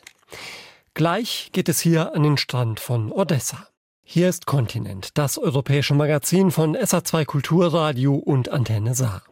Gleich 0.94 1.50
geht 1.51 1.67
es 1.67 1.82
hier 1.82 2.15
an 2.15 2.23
den 2.23 2.38
Strand 2.38 2.80
von 2.80 3.12
Odessa. 3.12 3.67
Hier 4.02 4.30
ist 4.30 4.45
Kontinent, 4.45 5.17
das 5.17 5.38
europäische 5.38 5.93
Magazin 5.93 6.52
von 6.52 6.78
SA2 6.78 7.26
Kulturradio 7.26 8.15
und 8.15 8.49
Antenne 8.49 8.95
Saar. 8.95 9.23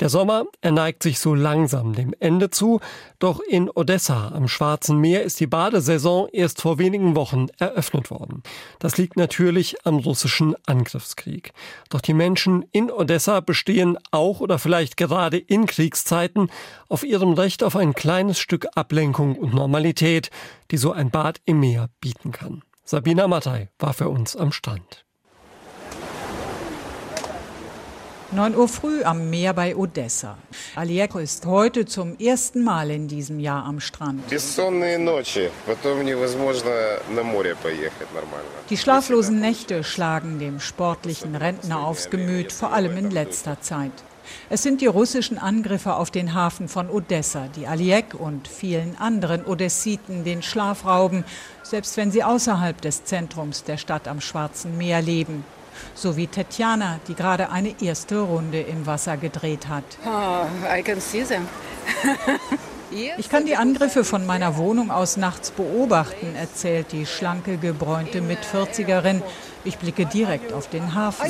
Der 0.00 0.08
Sommer, 0.08 0.44
er 0.60 0.70
neigt 0.70 1.02
sich 1.02 1.18
so 1.18 1.34
langsam 1.34 1.92
dem 1.92 2.14
Ende 2.20 2.50
zu, 2.50 2.78
doch 3.18 3.40
in 3.40 3.68
Odessa 3.68 4.28
am 4.28 4.46
Schwarzen 4.46 4.98
Meer 4.98 5.24
ist 5.24 5.40
die 5.40 5.48
Badesaison 5.48 6.28
erst 6.32 6.60
vor 6.60 6.78
wenigen 6.78 7.16
Wochen 7.16 7.48
eröffnet 7.58 8.08
worden. 8.08 8.44
Das 8.78 8.96
liegt 8.96 9.16
natürlich 9.16 9.84
am 9.84 9.96
russischen 9.96 10.54
Angriffskrieg. 10.66 11.52
Doch 11.90 12.00
die 12.00 12.14
Menschen 12.14 12.64
in 12.70 12.92
Odessa 12.92 13.40
bestehen 13.40 13.98
auch 14.12 14.38
oder 14.40 14.60
vielleicht 14.60 14.96
gerade 14.96 15.36
in 15.36 15.66
Kriegszeiten 15.66 16.48
auf 16.88 17.02
ihrem 17.02 17.32
Recht 17.32 17.64
auf 17.64 17.74
ein 17.74 17.92
kleines 17.92 18.38
Stück 18.38 18.68
Ablenkung 18.76 19.34
und 19.34 19.52
Normalität, 19.52 20.30
die 20.70 20.76
so 20.76 20.92
ein 20.92 21.10
Bad 21.10 21.40
im 21.44 21.58
Meer 21.58 21.88
bieten 22.00 22.30
kann. 22.30 22.62
Sabina 22.84 23.26
Mattei 23.26 23.68
war 23.80 23.94
für 23.94 24.08
uns 24.08 24.36
am 24.36 24.52
Strand. 24.52 25.07
9 28.30 28.56
Uhr 28.56 28.68
früh 28.68 29.04
am 29.04 29.30
Meer 29.30 29.54
bei 29.54 29.74
Odessa. 29.74 30.36
Alieko 30.76 31.18
ist 31.18 31.46
heute 31.46 31.86
zum 31.86 32.18
ersten 32.18 32.62
Mal 32.62 32.90
in 32.90 33.08
diesem 33.08 33.40
Jahr 33.40 33.64
am 33.64 33.80
Strand. 33.80 34.30
Die 38.68 38.76
schlaflosen 38.76 39.40
Nächte 39.40 39.82
schlagen 39.82 40.38
dem 40.38 40.60
sportlichen 40.60 41.36
Rentner 41.36 41.86
aufs 41.86 42.10
Gemüt, 42.10 42.52
vor 42.52 42.74
allem 42.74 42.98
in 42.98 43.10
letzter 43.10 43.62
Zeit. 43.62 43.92
Es 44.50 44.62
sind 44.62 44.82
die 44.82 44.86
russischen 44.86 45.38
Angriffe 45.38 45.94
auf 45.94 46.10
den 46.10 46.34
Hafen 46.34 46.68
von 46.68 46.90
Odessa, 46.90 47.48
die 47.56 47.66
Aliek 47.66 48.12
und 48.12 48.46
vielen 48.46 48.94
anderen 48.98 49.46
Odessiten 49.46 50.22
den 50.24 50.42
Schlaf 50.42 50.84
rauben, 50.84 51.24
selbst 51.62 51.96
wenn 51.96 52.10
sie 52.10 52.22
außerhalb 52.22 52.78
des 52.78 53.04
Zentrums 53.04 53.64
der 53.64 53.78
Stadt 53.78 54.06
am 54.06 54.20
Schwarzen 54.20 54.76
Meer 54.76 55.00
leben 55.00 55.44
so 55.94 56.16
wie 56.16 56.26
Tetjana, 56.26 57.00
die 57.08 57.14
gerade 57.14 57.50
eine 57.50 57.74
erste 57.80 58.20
Runde 58.20 58.60
im 58.60 58.86
Wasser 58.86 59.16
gedreht 59.16 59.68
hat. 59.68 59.84
Oh, 60.04 60.44
ich 63.18 63.28
kann 63.28 63.46
die 63.46 63.56
Angriffe 63.56 64.04
von 64.04 64.26
meiner 64.26 64.56
Wohnung 64.56 64.90
aus 64.90 65.16
nachts 65.16 65.50
beobachten, 65.50 66.34
erzählt 66.36 66.92
die 66.92 67.06
schlanke, 67.06 67.56
gebräunte 67.56 68.20
Mit-40erin. 68.20 69.22
Ich 69.64 69.78
blicke 69.78 70.06
direkt 70.06 70.52
auf 70.52 70.68
den 70.68 70.94
Hafen. 70.94 71.22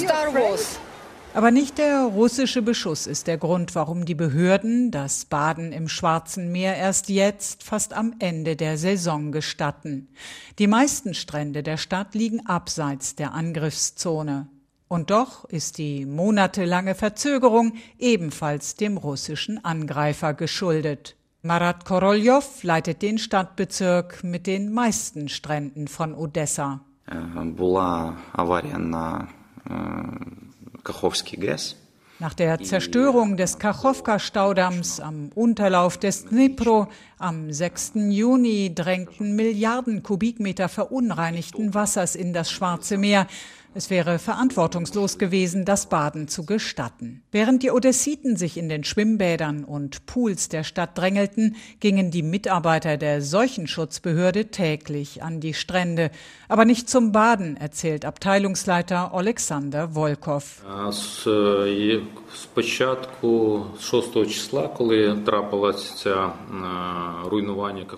Aber 1.35 1.51
nicht 1.51 1.79
der 1.79 2.03
russische 2.03 2.63
Beschuss 2.63 3.07
ist 3.07 3.27
der 3.27 3.39
Grund, 3.39 3.75
warum 3.75 4.05
die 4.05 4.15
Behörden 4.15 4.91
das 4.91 5.25
Baden 5.27 5.73
im 5.73 5.89
Schwarzen 5.89 6.51
Meer 6.51 6.77
erst 6.77 7.09
jetzt, 7.09 7.63
fast 7.63 7.93
am 7.93 8.15
Ende 8.19 8.57
der 8.57 8.77
Saison, 8.79 9.31
gestatten. 9.31 10.09
Die 10.59 10.67
meisten 10.67 11.15
Strände 11.15 11.63
der 11.63 11.77
Stadt 11.77 12.15
liegen 12.15 12.47
abseits 12.47 13.15
der 13.15 13.35
Angriffszone. 13.35 14.49
Und 14.89 15.11
doch 15.11 15.45
ist 15.45 15.77
die 15.79 16.07
monatelange 16.07 16.95
Verzögerung 16.95 17.75
ebenfalls 17.99 18.75
dem 18.75 18.97
russischen 18.97 19.63
Angreifer 19.65 20.33
geschuldet. 20.33 21.15
Marat 21.43 21.85
Koroljow 21.85 22.63
leitet 22.63 23.03
den 23.03 23.19
Stadtbezirk 23.19 24.25
mit 24.25 24.47
den 24.47 24.73
meisten 24.73 25.29
Stränden 25.29 25.87
von 25.87 26.15
Odessa. 26.15 26.81
Äh, 27.07 27.15
Kachowski-Gas. 30.89 31.77
Nach 32.21 32.35
der 32.35 32.59
Zerstörung 32.59 33.37
des 33.37 33.59
Kachowka-Staudamms 33.61 34.99
am 34.99 35.31
Unterlauf 35.37 35.99
des 35.99 36.25
Dnipro 36.25 36.89
am 37.19 37.53
6. 37.53 37.93
Juni 38.09 38.75
drängten 38.75 39.37
Milliarden 39.37 40.03
Kubikmeter 40.03 40.69
verunreinigten 40.69 41.75
Wassers 41.75 42.17
in 42.17 42.33
das 42.33 42.51
Schwarze 42.51 42.97
Meer. 42.99 43.29
Es 43.79 43.91
wäre 43.91 44.19
verantwortungslos 44.19 45.19
gewesen, 45.19 45.65
das 45.65 45.89
Baden 45.89 46.27
zu 46.27 46.45
gestatten. 46.45 47.23
Während 47.31 47.63
die 47.63 47.71
Odessiten 47.71 48.37
sich 48.37 48.57
in 48.57 48.69
den 48.69 48.83
Schwimmbädern 48.83 49.63
und 49.63 50.05
Pools 50.05 50.49
der 50.49 50.65
Stadt 50.65 50.99
drängelten, 50.99 51.55
gingen 51.79 52.11
die 52.11 52.25
Mitarbeiter 52.25 52.97
der 52.97 53.23
Seuchenschutzbehörde 53.23 54.47
täglich 54.47 55.23
an 55.23 55.39
die 55.39 55.55
Strände. 55.55 56.11
Aber 56.49 56.65
nicht 56.65 56.91
zum 56.91 57.13
Baden, 57.13 57.57
erzählt 57.57 58.05
Abteilungsleiter 58.05 59.15
Alexander 59.15 59.95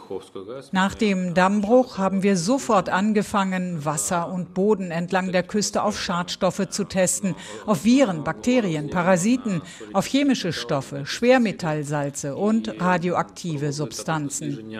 Volkov. 0.01 0.73
Nach 0.73 0.95
dem 0.95 1.35
Dammbruch 1.35 1.99
haben 1.99 2.23
wir 2.23 2.37
sofort 2.37 2.89
angefangen, 2.89 3.85
Wasser 3.85 4.33
und 4.33 4.55
Boden 4.55 4.91
entlang 4.91 5.33
der 5.33 5.43
Küste 5.43 5.83
auf 5.83 6.01
Schadstoffe 6.01 6.69
zu 6.71 6.85
testen, 6.85 7.35
auf 7.67 7.85
Viren, 7.85 8.25
Bakterien, 8.25 8.91
Parasiten, 8.91 9.63
auf 9.93 10.07
chemische 10.07 10.53
Stoffe, 10.53 11.07
Schwermetallsalze 11.07 12.37
und 12.37 12.81
radioaktive 12.81 13.73
Substanzen. 13.73 14.73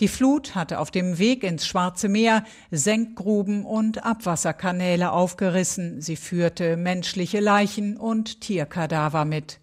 Die 0.00 0.08
Flut 0.08 0.54
hatte 0.54 0.78
auf 0.78 0.90
dem 0.90 1.18
Weg 1.18 1.42
ins 1.42 1.66
Schwarze 1.66 2.08
Meer 2.08 2.44
Senkgruben 2.70 3.64
und 3.64 4.04
Abwasserkanäle 4.04 5.12
aufgerissen 5.12 5.89
sie 5.98 6.16
führte 6.16 6.76
menschliche 6.76 7.40
Leichen 7.40 7.96
und 7.96 8.40
Tierkadaver 8.40 9.24
mit. 9.24 9.58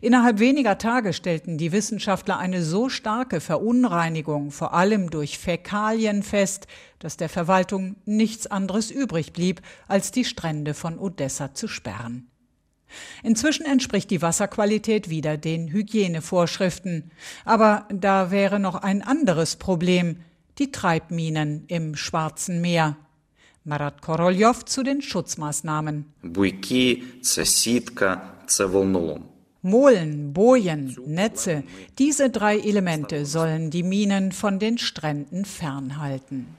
Innerhalb 0.00 0.38
weniger 0.38 0.78
Tage 0.78 1.12
stellten 1.12 1.58
die 1.58 1.72
Wissenschaftler 1.72 2.38
eine 2.38 2.62
so 2.62 2.88
starke 2.88 3.40
Verunreinigung, 3.40 4.50
vor 4.50 4.72
allem 4.72 5.10
durch 5.10 5.38
Fäkalien, 5.38 6.22
fest, 6.22 6.66
dass 6.98 7.16
der 7.16 7.28
Verwaltung 7.28 7.96
nichts 8.04 8.46
anderes 8.46 8.90
übrig 8.90 9.32
blieb, 9.32 9.60
als 9.86 10.10
die 10.10 10.24
Strände 10.24 10.74
von 10.74 10.98
Odessa 10.98 11.54
zu 11.54 11.68
sperren. 11.68 12.30
Inzwischen 13.22 13.66
entspricht 13.66 14.10
die 14.10 14.22
Wasserqualität 14.22 15.10
wieder 15.10 15.36
den 15.36 15.68
Hygienevorschriften. 15.68 17.10
Aber 17.44 17.86
da 17.92 18.30
wäre 18.30 18.58
noch 18.58 18.76
ein 18.76 19.02
anderes 19.02 19.56
Problem, 19.56 20.20
die 20.58 20.72
Treibminen 20.72 21.64
im 21.66 21.94
Schwarzen 21.94 22.60
Meer. 22.60 22.96
Marat 23.67 24.01
Koroljow 24.01 24.65
zu 24.65 24.83
den 24.83 25.01
Schutzmaßnahmen. 25.01 26.03
Буйки, 26.23 27.01
це 27.21 27.45
сітка, 27.45 28.21
це 28.45 28.65
волнолом. 28.65 29.23
Molen, 29.63 30.33
Bojen, 30.33 30.93
Netze, 31.07 31.63
diese 31.97 32.29
drei 32.29 32.59
Elemente 32.59 33.25
sollen 33.25 33.69
die 33.69 33.83
Minen 33.83 34.33
von 34.33 34.59
den 34.59 34.77
Stränden 34.77 35.45
fernhalten. 35.45 36.57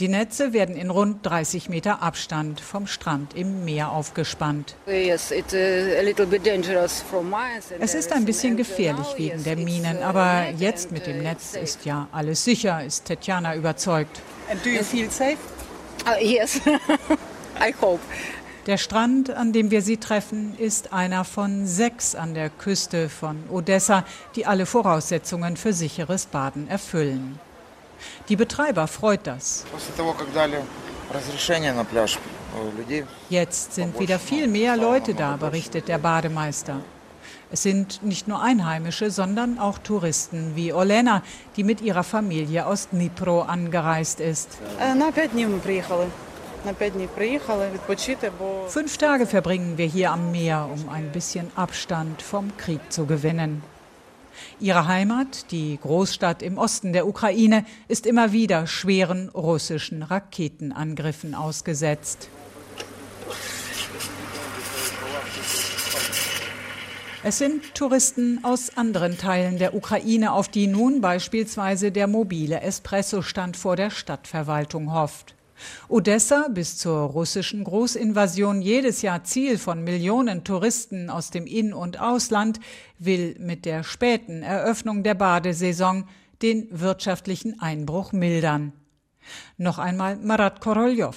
Die 0.00 0.08
Netze 0.08 0.52
werden 0.52 0.76
in 0.76 0.90
rund 0.90 1.24
30 1.24 1.68
Meter 1.68 2.02
Abstand 2.02 2.60
vom 2.60 2.86
Strand 2.86 3.34
im 3.34 3.64
Meer 3.64 3.92
aufgespannt. 3.92 4.74
Es 4.86 5.30
ist 7.94 8.12
ein 8.12 8.24
bisschen 8.24 8.56
gefährlich 8.56 9.06
wegen 9.16 9.44
der 9.44 9.56
Minen, 9.56 10.02
aber 10.02 10.50
jetzt 10.58 10.92
mit 10.92 11.06
dem 11.06 11.22
Netz 11.22 11.54
ist 11.54 11.84
ja 11.84 12.08
alles 12.10 12.44
sicher, 12.44 12.84
ist 12.84 13.04
Tetjana 13.04 13.54
überzeugt. 13.54 14.20
And 14.50 14.62
do 14.64 14.70
you 14.70 14.82
feel 14.82 15.08
safe? 15.10 15.38
Uh, 16.05 16.21
yes, 16.21 16.61
I 17.59 17.73
hope. 17.81 18.01
Der 18.67 18.77
Strand, 18.77 19.29
an 19.29 19.53
dem 19.53 19.71
wir 19.71 19.81
sie 19.81 19.95
treffen, 19.95 20.53
ist 20.57 20.91
einer 20.91 21.23
von 21.23 21.65
sechs 21.65 22.15
an 22.15 22.33
der 22.33 22.49
Küste 22.49 23.07
von 23.07 23.43
Odessa, 23.49 24.03
die 24.35 24.45
alle 24.45 24.65
Voraussetzungen 24.65 25.55
für 25.55 25.71
sicheres 25.71 26.25
Baden 26.25 26.67
erfüllen. 26.67 27.39
Die 28.27 28.35
Betreiber 28.35 28.87
freut 28.87 29.25
das. 29.25 29.63
Jetzt 33.29 33.73
sind 33.73 33.99
wieder 33.99 34.19
viel 34.19 34.47
mehr 34.47 34.75
Leute 34.75 35.13
da, 35.13 35.37
berichtet 35.37 35.87
der 35.87 35.97
Bademeister. 35.97 36.81
Es 37.49 37.63
sind 37.63 38.03
nicht 38.03 38.27
nur 38.27 38.41
Einheimische, 38.41 39.09
sondern 39.09 39.57
auch 39.57 39.77
Touristen 39.77 40.55
wie 40.55 40.73
Olena, 40.73 41.23
die 41.55 41.63
mit 41.63 41.81
ihrer 41.81 42.03
Familie 42.03 42.65
aus 42.65 42.89
Dnipro 42.89 43.41
angereist 43.41 44.19
ist. 44.19 44.57
Fünf 48.67 48.97
Tage 48.97 49.25
verbringen 49.25 49.77
wir 49.77 49.85
hier 49.85 50.11
am 50.11 50.31
Meer, 50.31 50.69
um 50.71 50.89
ein 50.89 51.11
bisschen 51.11 51.49
Abstand 51.55 52.21
vom 52.21 52.55
Krieg 52.57 52.81
zu 52.91 53.05
gewinnen. 53.05 53.63
Ihre 54.59 54.87
Heimat, 54.87 55.51
die 55.51 55.79
Großstadt 55.81 56.41
im 56.41 56.57
Osten 56.57 56.91
der 56.93 57.07
Ukraine, 57.07 57.65
ist 57.87 58.05
immer 58.05 58.33
wieder 58.33 58.67
schweren 58.67 59.29
russischen 59.29 60.03
Raketenangriffen 60.03 61.33
ausgesetzt. 61.33 62.29
Es 67.23 67.39
sind 67.39 67.73
Touristen 67.73 68.39
aus 68.43 68.77
anderen 68.77 69.17
Teilen 69.17 69.57
der 69.57 69.73
Ukraine, 69.73 70.33
auf 70.33 70.49
die 70.49 70.67
nun 70.67 71.01
beispielsweise 71.01 71.91
der 71.91 72.05
mobile 72.05 72.61
Espresso-Stand 72.61 73.57
vor 73.57 73.75
der 73.75 73.89
Stadtverwaltung 73.89 74.93
hofft. 74.93 75.33
Odessa, 75.89 76.47
bis 76.49 76.77
zur 76.77 76.99
russischen 76.99 77.63
Großinvasion 77.63 78.61
jedes 78.61 79.01
Jahr 79.01 79.23
Ziel 79.23 79.57
von 79.57 79.83
Millionen 79.83 80.43
Touristen 80.43 81.09
aus 81.09 81.31
dem 81.31 81.47
In- 81.47 81.73
und 81.73 81.99
Ausland, 81.99 82.59
will 82.99 83.35
mit 83.39 83.65
der 83.65 83.83
späten 83.83 84.43
Eröffnung 84.43 85.01
der 85.01 85.15
Badesaison 85.15 86.07
den 86.43 86.67
wirtschaftlichen 86.69 87.59
Einbruch 87.59 88.11
mildern. 88.11 88.73
Noch 89.57 89.79
einmal 89.79 90.17
Marat 90.17 90.61
Koroljow. 90.61 91.15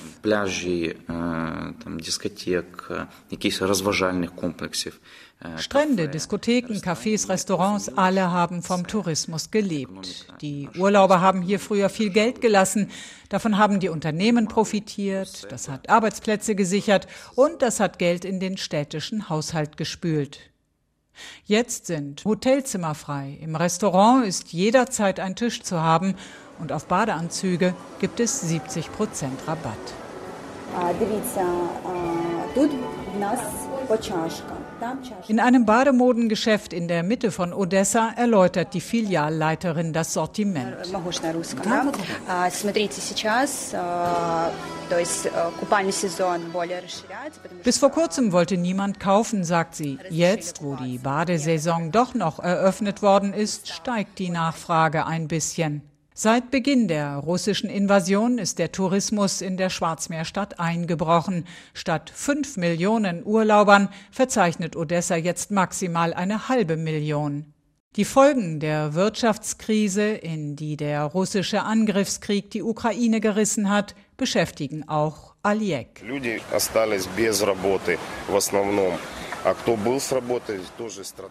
Strände, 5.56 6.08
Diskotheken, 6.08 6.80
Cafés, 6.82 7.28
Restaurants, 7.28 7.88
alle 7.88 8.30
haben 8.30 8.62
vom 8.62 8.86
Tourismus 8.86 9.50
gelebt. 9.50 10.26
Die 10.42 10.68
Urlauber 10.76 11.22
haben 11.22 11.40
hier 11.40 11.58
früher 11.58 11.88
viel 11.88 12.10
Geld 12.10 12.42
gelassen. 12.42 12.90
Davon 13.30 13.56
haben 13.56 13.80
die 13.80 13.88
Unternehmen 13.88 14.48
profitiert. 14.48 15.50
Das 15.50 15.68
hat 15.68 15.88
Arbeitsplätze 15.88 16.54
gesichert 16.54 17.06
und 17.36 17.62
das 17.62 17.80
hat 17.80 17.98
Geld 17.98 18.26
in 18.26 18.38
den 18.38 18.58
städtischen 18.58 19.30
Haushalt 19.30 19.78
gespült. 19.78 20.40
Jetzt 21.44 21.86
sind 21.86 22.24
Hotelzimmer 22.24 22.94
frei. 22.94 23.38
Im 23.40 23.56
Restaurant 23.56 24.26
ist 24.26 24.52
jederzeit 24.52 25.20
ein 25.20 25.36
Tisch 25.36 25.62
zu 25.62 25.80
haben 25.80 26.16
und 26.58 26.70
auf 26.70 26.86
Badeanzüge 26.86 27.74
gibt 27.98 28.20
es 28.20 28.42
70 28.42 28.92
Prozent 28.92 29.40
Rabatt. 29.46 30.09
In 35.28 35.40
einem 35.40 35.66
Bademodengeschäft 35.66 36.72
in 36.72 36.88
der 36.88 37.02
Mitte 37.02 37.30
von 37.30 37.52
Odessa 37.52 38.10
erläutert 38.16 38.72
die 38.72 38.80
Filialleiterin 38.80 39.92
das 39.92 40.14
Sortiment. 40.14 40.76
Bis 47.64 47.78
vor 47.78 47.90
kurzem 47.90 48.32
wollte 48.32 48.56
niemand 48.56 49.00
kaufen, 49.00 49.44
sagt 49.44 49.74
sie. 49.74 49.98
Jetzt, 50.08 50.62
wo 50.62 50.76
die 50.76 50.98
Badesaison 50.98 51.92
doch 51.92 52.14
noch 52.14 52.38
eröffnet 52.38 53.02
worden 53.02 53.32
ist, 53.32 53.68
steigt 53.68 54.18
die 54.18 54.30
Nachfrage 54.30 55.06
ein 55.06 55.28
bisschen. 55.28 55.82
Seit 56.22 56.50
Beginn 56.50 56.86
der 56.86 57.16
russischen 57.16 57.70
Invasion 57.70 58.36
ist 58.36 58.58
der 58.58 58.72
Tourismus 58.72 59.40
in 59.40 59.56
der 59.56 59.70
Schwarzmeerstadt 59.70 60.60
eingebrochen. 60.60 61.46
Statt 61.72 62.12
fünf 62.14 62.58
Millionen 62.58 63.24
Urlaubern 63.24 63.88
verzeichnet 64.10 64.76
Odessa 64.76 65.16
jetzt 65.16 65.50
maximal 65.50 66.12
eine 66.12 66.50
halbe 66.50 66.76
Million. 66.76 67.54
Die 67.96 68.04
Folgen 68.04 68.60
der 68.60 68.92
Wirtschaftskrise, 68.92 70.10
in 70.10 70.56
die 70.56 70.76
der 70.76 71.04
russische 71.04 71.62
Angriffskrieg 71.62 72.50
die 72.50 72.62
Ukraine 72.62 73.22
gerissen 73.22 73.70
hat, 73.70 73.94
beschäftigen 74.18 74.86
auch 74.90 75.34
Aliek. 75.42 76.04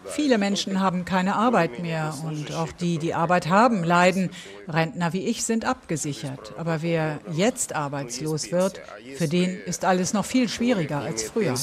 Viele 0.07 0.37
Menschen 0.37 0.79
haben 0.79 1.05
keine 1.05 1.35
Arbeit 1.35 1.79
mehr 1.79 2.13
und 2.25 2.53
auch 2.53 2.71
die, 2.71 2.97
die 2.97 3.13
Arbeit 3.13 3.47
haben, 3.49 3.83
leiden. 3.83 4.31
Rentner 4.67 5.13
wie 5.13 5.25
ich 5.25 5.43
sind 5.43 5.65
abgesichert. 5.65 6.53
Aber 6.57 6.81
wer 6.81 7.19
jetzt 7.31 7.75
arbeitslos 7.75 8.51
wird, 8.51 8.81
für 9.15 9.27
den 9.27 9.59
ist 9.59 9.85
alles 9.85 10.13
noch 10.13 10.25
viel 10.25 10.49
schwieriger 10.49 10.99
als 10.99 11.23
früher. 11.23 11.55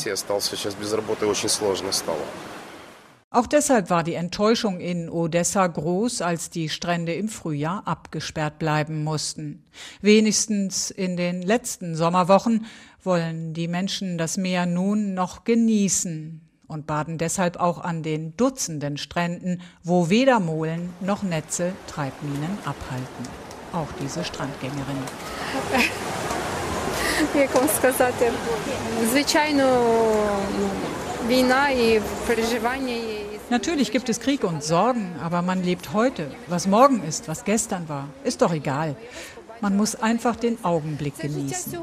Auch 3.31 3.47
deshalb 3.47 3.91
war 3.91 4.03
die 4.03 4.15
Enttäuschung 4.15 4.81
in 4.81 5.11
Odessa 5.11 5.67
groß, 5.67 6.23
als 6.23 6.49
die 6.49 6.69
Strände 6.69 7.13
im 7.13 7.29
Frühjahr 7.29 7.83
abgesperrt 7.87 8.59
bleiben 8.59 9.05
mussten. 9.05 9.65
Wenigstens 10.01 10.91
in 10.91 11.17
den 11.17 11.43
letzten 11.43 11.97
Sommerwochen 11.97 12.65
wollen 13.07 13.55
die 13.55 13.69
Menschen 13.69 14.19
das 14.19 14.37
Meer 14.37 14.67
nun 14.67 15.15
noch 15.15 15.45
genießen 15.45 16.41
und 16.67 16.87
baden 16.87 17.17
deshalb 17.17 17.59
auch 17.59 17.79
an 17.79 18.03
den 18.03 18.37
dutzenden 18.37 18.99
Stränden, 18.99 19.63
wo 19.83 20.11
weder 20.11 20.41
Molen 20.41 20.93
noch 21.01 21.23
Netze 21.23 21.73
Treibminen 21.87 22.59
abhalten. 22.65 23.29
Auch 23.73 23.89
diese 24.03 24.25
Strandgängerin. 24.25 24.99
Natürlich 33.49 33.93
gibt 33.93 34.09
es 34.09 34.19
Krieg 34.19 34.43
und 34.43 34.65
Sorgen, 34.65 35.15
aber 35.23 35.41
man 35.43 35.63
lebt 35.63 35.93
heute. 35.93 36.31
Was 36.49 36.67
morgen 36.67 37.05
ist, 37.05 37.29
was 37.29 37.45
gestern 37.45 37.89
war, 37.89 38.09
ist 38.25 38.43
doch 38.43 38.53
egal. 38.53 38.97
Man 39.62 39.78
muss 39.78 39.96
einfach 39.96 40.36
den 40.36 40.64
Augenblick 40.64 41.20
genießen. 41.20 41.78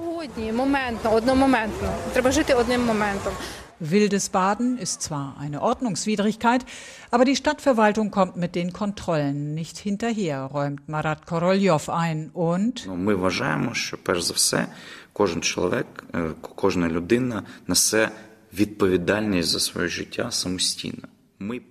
Wildes 3.80 4.28
Baden 4.30 4.76
ist 4.78 5.02
zwar 5.02 5.36
eine 5.38 5.62
Ordnungswidrigkeit, 5.62 6.66
aber 7.12 7.24
die 7.24 7.36
Stadtverwaltung 7.36 8.10
kommt 8.10 8.36
mit 8.36 8.56
den 8.56 8.72
Kontrollen 8.72 9.54
nicht 9.54 9.78
hinterher, 9.78 10.50
räumt 10.52 10.88
Marat 10.88 11.26
Koroljow 11.26 11.88
ein. 11.88 12.30
Und 12.32 12.88
Ми 12.96 13.14
вважаємо, 13.14 13.74
що 13.74 13.96
перш 13.98 14.22
за 14.22 14.34
все 14.34 14.66
кожен 15.12 15.42
чоловік, 15.42 16.04
кожна 16.40 16.88
людина 16.88 17.42
несе 17.66 18.10
відповідальність 18.54 19.48
за 19.48 19.60
своє 19.60 19.88
життя 19.88 20.30
самостійно. 20.30 21.08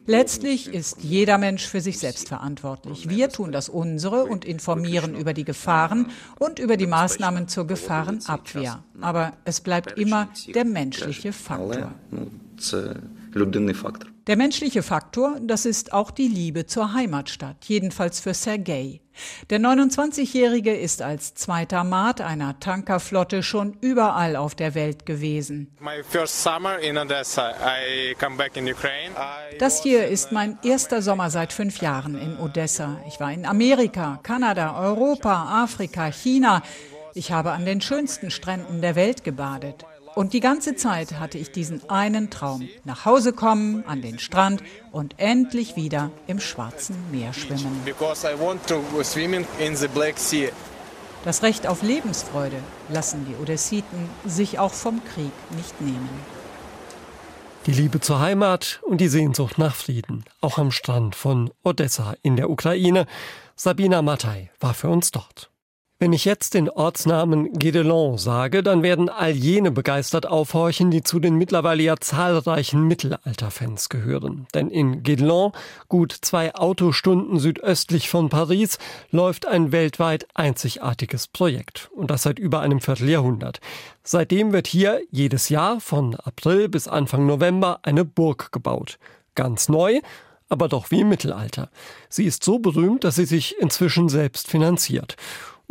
Letztlich 0.07 0.73
ist 0.73 1.03
jeder 1.03 1.39
Mensch 1.39 1.67
für 1.67 1.81
sich 1.81 1.99
selbst 1.99 2.29
verantwortlich. 2.29 3.09
Wir 3.09 3.29
tun 3.29 3.53
das 3.53 3.69
unsere 3.69 4.25
und 4.25 4.45
informieren 4.45 5.15
über 5.15 5.33
die 5.33 5.45
Gefahren 5.45 6.11
und 6.39 6.59
über 6.59 6.77
die 6.77 6.87
Maßnahmen 6.87 7.49
zur 7.49 7.67
Gefahrenabwehr. 7.67 8.83
Aber 9.01 9.33
es 9.45 9.61
bleibt 9.61 9.99
immer 9.99 10.29
der 10.55 10.65
menschliche 10.65 11.33
Faktor. 11.33 11.93
Der 14.29 14.37
menschliche 14.37 14.85
Faktor, 14.85 15.39
das 15.41 15.65
ist 15.65 15.93
auch 15.93 16.13
die 16.13 16.29
Liebe 16.29 16.65
zur 16.67 16.93
Heimatstadt, 16.93 17.65
jedenfalls 17.65 18.21
für 18.21 18.35
Sergei. 18.35 19.01
Der 19.51 19.59
29-Jährige 19.59 20.73
ist 20.77 21.03
als 21.03 21.35
zweiter 21.35 21.83
Maat 21.83 22.21
einer 22.21 22.61
Tankerflotte 22.61 23.43
schon 23.43 23.77
überall 23.81 24.37
auf 24.37 24.55
der 24.55 24.77
Welt 24.77 25.07
gewesen. 25.07 25.77
Das 29.59 29.83
hier 29.83 30.07
ist 30.07 30.31
mein 30.33 30.59
erster 30.63 31.03
Sommer 31.03 31.31
seit 31.31 31.53
fünf 31.53 31.81
Jahren 31.83 32.15
in 32.15 32.39
Odessa. 32.39 33.01
Ich 33.09 33.19
war 33.19 33.33
in 33.33 33.45
Amerika, 33.45 34.21
Kanada, 34.23 34.81
Europa, 34.81 35.65
Afrika, 35.65 36.13
China. 36.13 36.63
Ich 37.15 37.33
habe 37.33 37.51
an 37.51 37.65
den 37.65 37.81
schönsten 37.81 38.31
Stränden 38.31 38.81
der 38.83 38.95
Welt 38.95 39.25
gebadet. 39.25 39.85
Und 40.15 40.35
die 40.35 40.41
ganze 40.41 40.77
Zeit 40.77 41.19
hatte 41.19 41.39
ich 41.39 41.53
diesen 41.53 41.89
einen 41.89 42.31
Traum. 42.31 42.69
Nach 42.85 43.05
Hause 43.05 43.33
kommen, 43.33 43.85
an 43.87 44.03
den 44.03 44.19
Strand 44.19 44.63
und 44.91 45.15
endlich 45.19 45.75
wieder 45.77 46.11
im 46.27 46.39
Schwarzen 46.39 46.97
Meer 47.11 47.33
schwimmen. 47.33 47.81
Das 51.25 51.43
Recht 51.43 51.67
auf 51.67 51.83
Lebensfreude 51.83 52.57
lassen 52.89 53.27
die 53.29 53.41
Odessiten 53.41 54.09
sich 54.25 54.59
auch 54.59 54.73
vom 54.73 55.01
Krieg 55.05 55.33
nicht 55.57 55.81
nehmen. 55.81 56.11
Die 57.67 57.73
Liebe 57.73 58.01
zur 58.01 58.19
Heimat 58.19 58.81
und 58.83 59.01
die 59.01 59.07
Sehnsucht 59.07 59.57
nach 59.57 59.77
Frieden, 59.77 60.25
auch 60.41 60.59
am 60.59 60.73
Strand 60.73 61.15
von 61.15 61.53
Odessa 61.63 62.15
in 62.23 62.35
der 62.35 62.51
Ukraine. 62.51 63.07
Sabina 63.55 64.03
Mattei 64.03 64.51
war 64.59 64.75
für 64.75 64.89
uns 64.89 65.13
dort. 65.13 65.52
Wenn 66.03 66.13
ich 66.13 66.25
jetzt 66.25 66.55
den 66.55 66.69
Ortsnamen 66.69 67.53
Guédelon 67.53 68.19
sage, 68.19 68.65
dann 68.65 68.83
werden 68.83 69.09
all 69.09 69.31
jene 69.31 69.71
begeistert 69.71 70.27
aufhorchen, 70.27 70.91
die 70.91 71.05
zu 71.05 71.21
den 71.21 71.37
mittlerweile 71.37 71.85
ja 71.85 71.95
zahlreichen 71.97 72.89
Mittelalterfans 72.89 73.89
gehören. 73.89 74.49
Denn 74.53 74.69
in 74.69 75.05
Guédelon, 75.05 75.53
gut 75.87 76.11
zwei 76.11 76.57
Autostunden 76.57 77.39
südöstlich 77.39 78.09
von 78.09 78.31
Paris, 78.31 78.79
läuft 79.13 79.47
ein 79.47 79.71
weltweit 79.71 80.27
einzigartiges 80.35 81.29
Projekt. 81.29 81.89
Und 81.95 82.11
das 82.11 82.25
seit 82.25 82.41
über 82.41 82.59
einem 82.59 82.81
Vierteljahrhundert. 82.81 83.61
Seitdem 84.03 84.53
wird 84.53 84.67
hier 84.67 85.01
jedes 85.13 85.51
Jahr 85.51 85.79
von 85.79 86.17
April 86.17 86.69
bis 86.69 86.89
Anfang 86.89 87.27
November 87.27 87.79
eine 87.85 88.05
Burg 88.05 88.51
gebaut. 88.51 88.99
Ganz 89.37 89.69
neu, 89.69 90.01
aber 90.49 90.69
doch 90.69 90.91
wie 90.91 91.03
im 91.03 91.09
Mittelalter. 91.09 91.71
Sie 92.09 92.25
ist 92.25 92.43
so 92.43 92.59
berühmt, 92.59 93.05
dass 93.05 93.15
sie 93.15 93.25
sich 93.25 93.55
inzwischen 93.61 94.09
selbst 94.09 94.49
finanziert. 94.49 95.17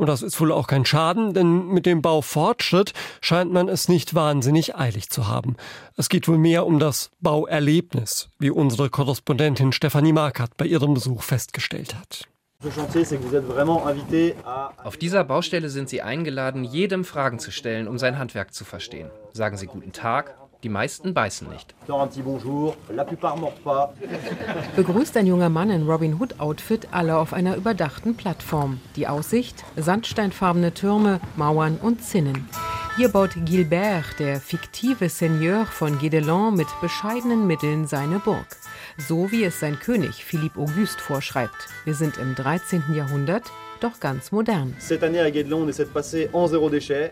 Und 0.02 0.08
das 0.08 0.24
ist 0.24 0.42
wohl 0.42 0.52
auch 0.52 0.66
kein 0.66 0.84
Schaden, 0.84 1.36
denn 1.36 1.68
mit 1.68 1.86
dem 1.86 2.02
Baufortschritt 2.02 2.94
scheint 3.22 3.54
man 3.54 3.70
es 3.70 3.88
nicht 3.88 4.16
wahnsinnig 4.16 4.76
eilig 4.76 5.12
zu 5.12 5.28
haben. 5.28 5.58
Es 5.96 6.10
geht 6.10 6.28
wohl 6.28 6.40
mehr 6.40 6.66
um 6.66 6.80
das 6.80 7.12
Bauerlebnis, 7.20 8.28
wie 8.40 8.50
unsere 8.50 8.90
Korrespondentin 8.90 9.72
Stefanie 9.72 10.12
Markert 10.12 10.58
bei 10.58 10.66
ihrem 10.66 10.96
Besuch 10.96 11.22
festgestellt 11.22 11.94
hat. 11.94 12.28
Auf 14.84 14.98
dieser 14.98 15.24
Baustelle 15.24 15.70
sind 15.70 15.88
Sie 15.88 16.02
eingeladen, 16.02 16.64
jedem 16.64 17.06
Fragen 17.06 17.38
zu 17.38 17.52
stellen, 17.52 17.88
um 17.88 18.00
sein 18.00 18.18
Handwerk 18.18 18.56
zu 18.56 18.66
verstehen. 18.66 19.12
Sagen 19.34 19.56
Sie 19.56 19.68
guten 19.68 19.92
Tag, 19.92 20.36
die 20.64 20.70
meisten 20.70 21.14
beißen 21.14 21.50
nicht. 21.50 21.74
Begrüßt 24.76 25.18
ein 25.18 25.28
junger 25.28 25.50
Mann 25.50 25.70
in 25.70 25.90
Robin 25.90 26.20
Hood 26.20 26.40
Outfit 26.40 26.88
alle 26.92 27.18
auf 27.18 27.34
einer 27.34 27.56
überdachten 27.56 28.16
Plattform. 28.16 28.80
Die 28.96 29.08
Aussicht, 29.08 29.64
sandsteinfarbene 29.76 30.74
Türme, 30.74 31.20
Mauern 31.36 31.78
und 31.82 32.04
Zinnen. 32.04 32.48
Hier 32.98 33.10
baut 33.10 33.32
Gilbert, 33.46 34.20
der 34.20 34.42
fiktive 34.42 35.08
Seigneur 35.08 35.66
von 35.66 35.98
Guédelon, 36.00 36.52
mit 36.52 36.68
bescheidenen 36.82 37.48
Mitteln 37.48 37.88
seine 37.88 38.20
Burg. 38.20 38.46
So 38.98 39.32
wie 39.32 39.46
es 39.46 39.60
sein 39.60 39.80
König 39.80 40.26
Philippe 40.26 40.60
Auguste 40.60 41.02
vorschreibt. 41.02 41.70
Wir 41.86 41.94
sind 41.94 42.18
im 42.18 42.36
13. 42.36 42.84
Jahrhundert 42.94 43.50
doch 43.84 44.00
ganz 44.00 44.32
modern. 44.32 44.76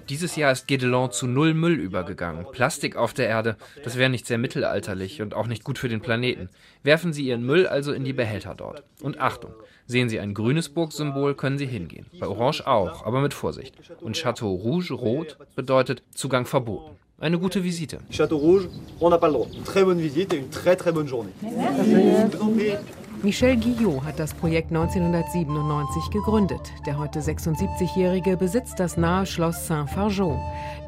Dieses 0.10 0.36
Jahr 0.36 0.52
ist 0.52 0.70
Guédelon 0.70 1.12
zu 1.12 1.28
null 1.28 1.54
Müll 1.54 1.80
übergegangen. 1.80 2.46
Plastik 2.52 2.96
auf 2.96 3.14
der 3.14 3.28
Erde, 3.28 3.58
das 3.84 3.98
wäre 3.98 4.10
nicht 4.10 4.28
sehr 4.28 4.38
mittelalterlich 4.38 5.22
und 5.22 5.34
auch 5.34 5.48
nicht 5.48 5.64
gut 5.64 5.78
für 5.78 5.90
den 5.90 6.02
Planeten. 6.02 6.50
Werfen 6.84 7.14
Sie 7.14 7.24
Ihren 7.24 7.46
Müll 7.46 7.68
also 7.68 7.92
in 7.92 8.04
die 8.04 8.14
Behälter 8.14 8.56
dort. 8.56 8.84
Und 9.02 9.20
Achtung, 9.20 9.52
sehen 9.86 10.10
Sie 10.10 10.20
ein 10.20 10.34
grünes 10.34 10.70
Burgsymbol, 10.70 11.36
können 11.36 11.58
Sie 11.58 11.66
hingehen. 11.66 12.06
Bei 12.20 12.28
Orange 12.28 12.66
auch, 12.66 13.06
aber 13.06 13.22
mit 13.22 13.34
Vorsicht. 13.34 13.76
Und 14.02 14.16
Chateau 14.16 14.54
Rouge, 14.54 14.94
rot, 14.94 15.38
bedeutet 15.56 16.04
Zugang 16.14 16.46
verboten. 16.46 16.96
Eine 17.20 17.38
gute 17.38 17.64
Visite. 17.66 18.00
Chateau 18.12 18.38
Rouge, 18.38 18.70
on 19.02 19.10
n'a 19.10 19.18
pas 19.18 19.28
le 19.28 19.34
droit. 19.34 19.48
Très 19.66 19.84
bonne 19.84 20.00
visite 20.00 20.34
et 20.34 20.38
une 20.38 20.50
très 20.50 20.78
très 20.78 20.94
bonne 20.94 21.08
journée. 21.08 21.34
Michel 23.22 23.58
Guillot 23.58 24.04
hat 24.06 24.18
das 24.18 24.34
Projekt 24.34 24.70
1997 24.70 26.10
gegründet. 26.10 26.62
Der 26.86 26.98
heute 26.98 27.20
76-Jährige 27.20 28.38
besitzt 28.38 28.80
das 28.80 28.96
nahe 28.96 29.26
Schloss 29.26 29.68
Saint-Fargeau. 29.68 30.40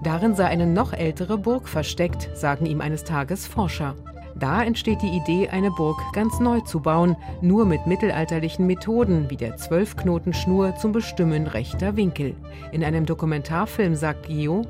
Darin 0.01 0.33
sei 0.33 0.45
eine 0.45 0.65
noch 0.65 0.93
ältere 0.93 1.37
Burg 1.37 1.67
versteckt, 1.67 2.29
sagen 2.33 2.65
ihm 2.65 2.79
eines 2.79 3.03
Tages 3.03 3.47
Forscher. 3.47 3.95
Da 4.35 4.63
entsteht 4.63 5.01
die 5.01 5.09
Idee, 5.09 5.49
eine 5.49 5.71
Burg 5.71 5.99
ganz 6.13 6.39
neu 6.39 6.61
zu 6.61 6.79
bauen, 6.79 7.17
nur 7.41 7.65
mit 7.65 7.85
mittelalterlichen 7.85 8.65
Methoden 8.65 9.29
wie 9.29 9.35
der 9.35 9.57
Zwölfknotenschnur 9.57 10.77
zum 10.77 10.93
Bestimmen 10.93 11.47
rechter 11.47 11.97
Winkel. 11.97 12.35
In 12.71 12.83
einem 12.83 13.05
Dokumentarfilm 13.05 13.93
sagt 13.95 14.27
Guillaume, 14.27 14.65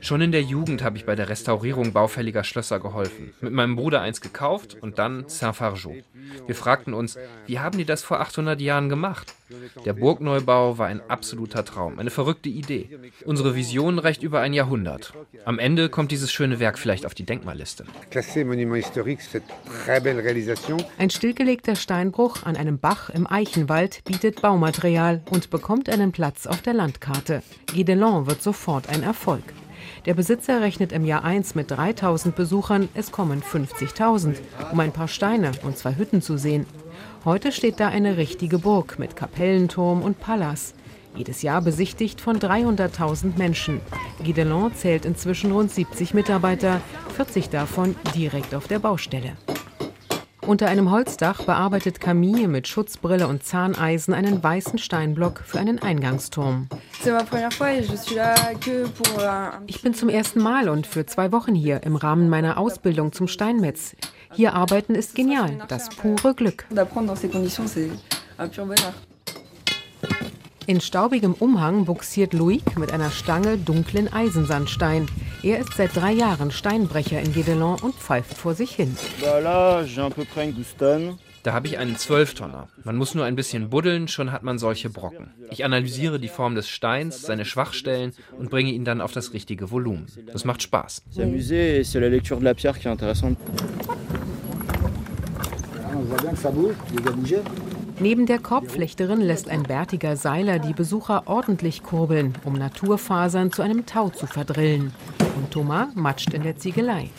Schon 0.00 0.20
in 0.22 0.32
der 0.32 0.42
Jugend 0.42 0.82
habe 0.82 0.96
ich 0.96 1.04
bei 1.04 1.14
der 1.14 1.28
Restaurierung 1.28 1.92
baufälliger 1.92 2.42
Schlösser 2.44 2.80
geholfen. 2.80 3.32
Mit 3.40 3.52
meinem 3.52 3.76
Bruder 3.76 4.00
eins 4.00 4.20
gekauft 4.20 4.76
und 4.80 4.98
dann 4.98 5.24
Saint-Fargeau. 5.28 5.94
Wir 6.46 6.54
fragten 6.54 6.94
uns, 6.94 7.18
wie 7.46 7.58
haben 7.58 7.78
die 7.78 7.84
das 7.84 8.02
vor 8.02 8.20
800 8.20 8.60
Jahren 8.60 8.88
gemacht? 8.88 9.34
Der 9.84 9.92
Burgneubau 9.92 10.78
war 10.78 10.86
ein 10.86 11.02
absoluter 11.08 11.64
Traum, 11.64 11.98
eine 11.98 12.10
verrückte 12.10 12.48
Idee. 12.48 12.88
Unsere 13.24 13.54
Vision 13.54 13.98
reicht 13.98 14.22
über 14.22 14.40
ein 14.40 14.52
Jahrhundert. 14.52 15.12
Am 15.44 15.58
Ende 15.58 15.88
kommt 15.88 16.12
dieses 16.12 16.32
schöne 16.32 16.60
Werk 16.60 16.78
vielleicht 16.78 17.04
auf 17.04 17.14
die 17.14 17.26
Denkmalliste. 17.26 17.84
Ein 20.98 21.10
stillgelegter 21.10 21.76
Steinbruch 21.76 22.42
an 22.44 22.56
einem 22.56 22.78
Bach 22.78 23.10
im 23.10 23.26
Eichenwald 23.26 24.04
bietet 24.04 24.40
Baumaterial 24.40 25.22
und 25.30 25.50
bekommt 25.50 25.88
einen 25.88 26.12
Platz 26.12 26.46
auf 26.46 26.62
der 26.62 26.74
Landkarte. 26.74 27.42
Guédelon 27.66 28.26
wird 28.26 28.42
sofort 28.42 28.88
ein 28.88 29.02
Erfolg. 29.02 29.42
Der 30.06 30.14
Besitzer 30.14 30.62
rechnet 30.62 30.92
im 30.92 31.04
Jahr 31.04 31.24
1 31.24 31.54
mit 31.54 31.70
3000 31.70 32.34
Besuchern, 32.34 32.88
es 32.94 33.12
kommen 33.12 33.42
50.000, 33.42 34.36
um 34.72 34.80
ein 34.80 34.92
paar 34.92 35.08
Steine 35.08 35.52
und 35.62 35.76
zwei 35.76 35.96
Hütten 35.96 36.22
zu 36.22 36.38
sehen. 36.38 36.64
Heute 37.26 37.52
steht 37.52 37.80
da 37.80 37.88
eine 37.88 38.16
richtige 38.16 38.58
Burg 38.58 38.98
mit 38.98 39.14
Kapellenturm 39.14 40.00
und 40.00 40.18
Palas. 40.18 40.74
Jedes 41.14 41.42
Jahr 41.42 41.60
besichtigt 41.60 42.20
von 42.20 42.38
300.000 42.38 43.36
Menschen. 43.36 43.80
Guidelon 44.24 44.74
zählt 44.74 45.04
inzwischen 45.04 45.52
rund 45.52 45.70
70 45.70 46.14
Mitarbeiter, 46.14 46.80
40 47.16 47.50
davon 47.50 47.94
direkt 48.14 48.54
auf 48.54 48.68
der 48.68 48.78
Baustelle. 48.78 49.32
Unter 50.46 50.68
einem 50.68 50.90
Holzdach 50.90 51.42
bearbeitet 51.42 52.00
Camille 52.00 52.48
mit 52.48 52.66
Schutzbrille 52.66 53.28
und 53.28 53.44
Zahneisen 53.44 54.14
einen 54.14 54.42
weißen 54.42 54.78
Steinblock 54.78 55.42
für 55.44 55.58
einen 55.58 55.80
Eingangsturm. 55.80 56.68
Ich 59.66 59.82
bin 59.82 59.94
zum 59.94 60.08
ersten 60.08 60.40
Mal 60.40 60.68
und 60.68 60.86
für 60.86 61.06
zwei 61.06 61.32
Wochen 61.32 61.54
hier 61.54 61.82
im 61.82 61.96
Rahmen 61.96 62.28
meiner 62.28 62.58
Ausbildung 62.58 63.12
zum 63.12 63.28
Steinmetz. 63.28 63.94
Hier 64.32 64.54
arbeiten 64.54 64.94
ist 64.94 65.14
genial, 65.14 65.58
das 65.68 65.88
pure 65.90 66.34
Glück. 66.34 66.66
In 70.70 70.80
staubigem 70.80 71.34
Umhang 71.34 71.84
buxiert 71.84 72.32
Loïc 72.32 72.78
mit 72.78 72.92
einer 72.92 73.10
Stange 73.10 73.58
dunklen 73.58 74.06
Eisensandstein. 74.06 75.08
Er 75.42 75.58
ist 75.58 75.74
seit 75.74 75.96
drei 75.96 76.12
Jahren 76.12 76.52
Steinbrecher 76.52 77.20
in 77.20 77.34
Guédelon 77.34 77.82
und 77.82 77.96
pfeift 77.96 78.38
vor 78.38 78.54
sich 78.54 78.76
hin. 78.76 78.96
Da 81.42 81.52
habe 81.54 81.66
ich 81.66 81.76
einen 81.76 81.96
Zwölftonner. 81.96 82.68
Man 82.84 82.94
muss 82.94 83.16
nur 83.16 83.24
ein 83.24 83.34
bisschen 83.34 83.68
buddeln, 83.68 84.06
schon 84.06 84.30
hat 84.30 84.44
man 84.44 84.60
solche 84.60 84.90
Brocken. 84.90 85.32
Ich 85.50 85.64
analysiere 85.64 86.20
die 86.20 86.28
Form 86.28 86.54
des 86.54 86.68
Steins, 86.68 87.20
seine 87.22 87.46
Schwachstellen 87.46 88.12
und 88.38 88.48
bringe 88.48 88.70
ihn 88.70 88.84
dann 88.84 89.00
auf 89.00 89.10
das 89.10 89.32
richtige 89.32 89.72
Volumen. 89.72 90.06
Das 90.32 90.44
macht 90.44 90.62
Spaß. 90.62 91.02
Neben 98.00 98.24
der 98.24 98.38
Korbflechterin 98.38 99.20
lässt 99.20 99.50
ein 99.50 99.62
bärtiger 99.62 100.16
Seiler 100.16 100.58
die 100.58 100.72
Besucher 100.72 101.24
ordentlich 101.26 101.82
kurbeln, 101.82 102.32
um 102.44 102.54
Naturfasern 102.54 103.52
zu 103.52 103.60
einem 103.60 103.84
Tau 103.84 104.08
zu 104.08 104.26
verdrillen. 104.26 104.92
und 105.36 105.50
Thomas 105.50 105.94
matscht 105.94 106.32
in 106.32 106.42
der 106.42 106.56
Ziegelei. 106.56 107.10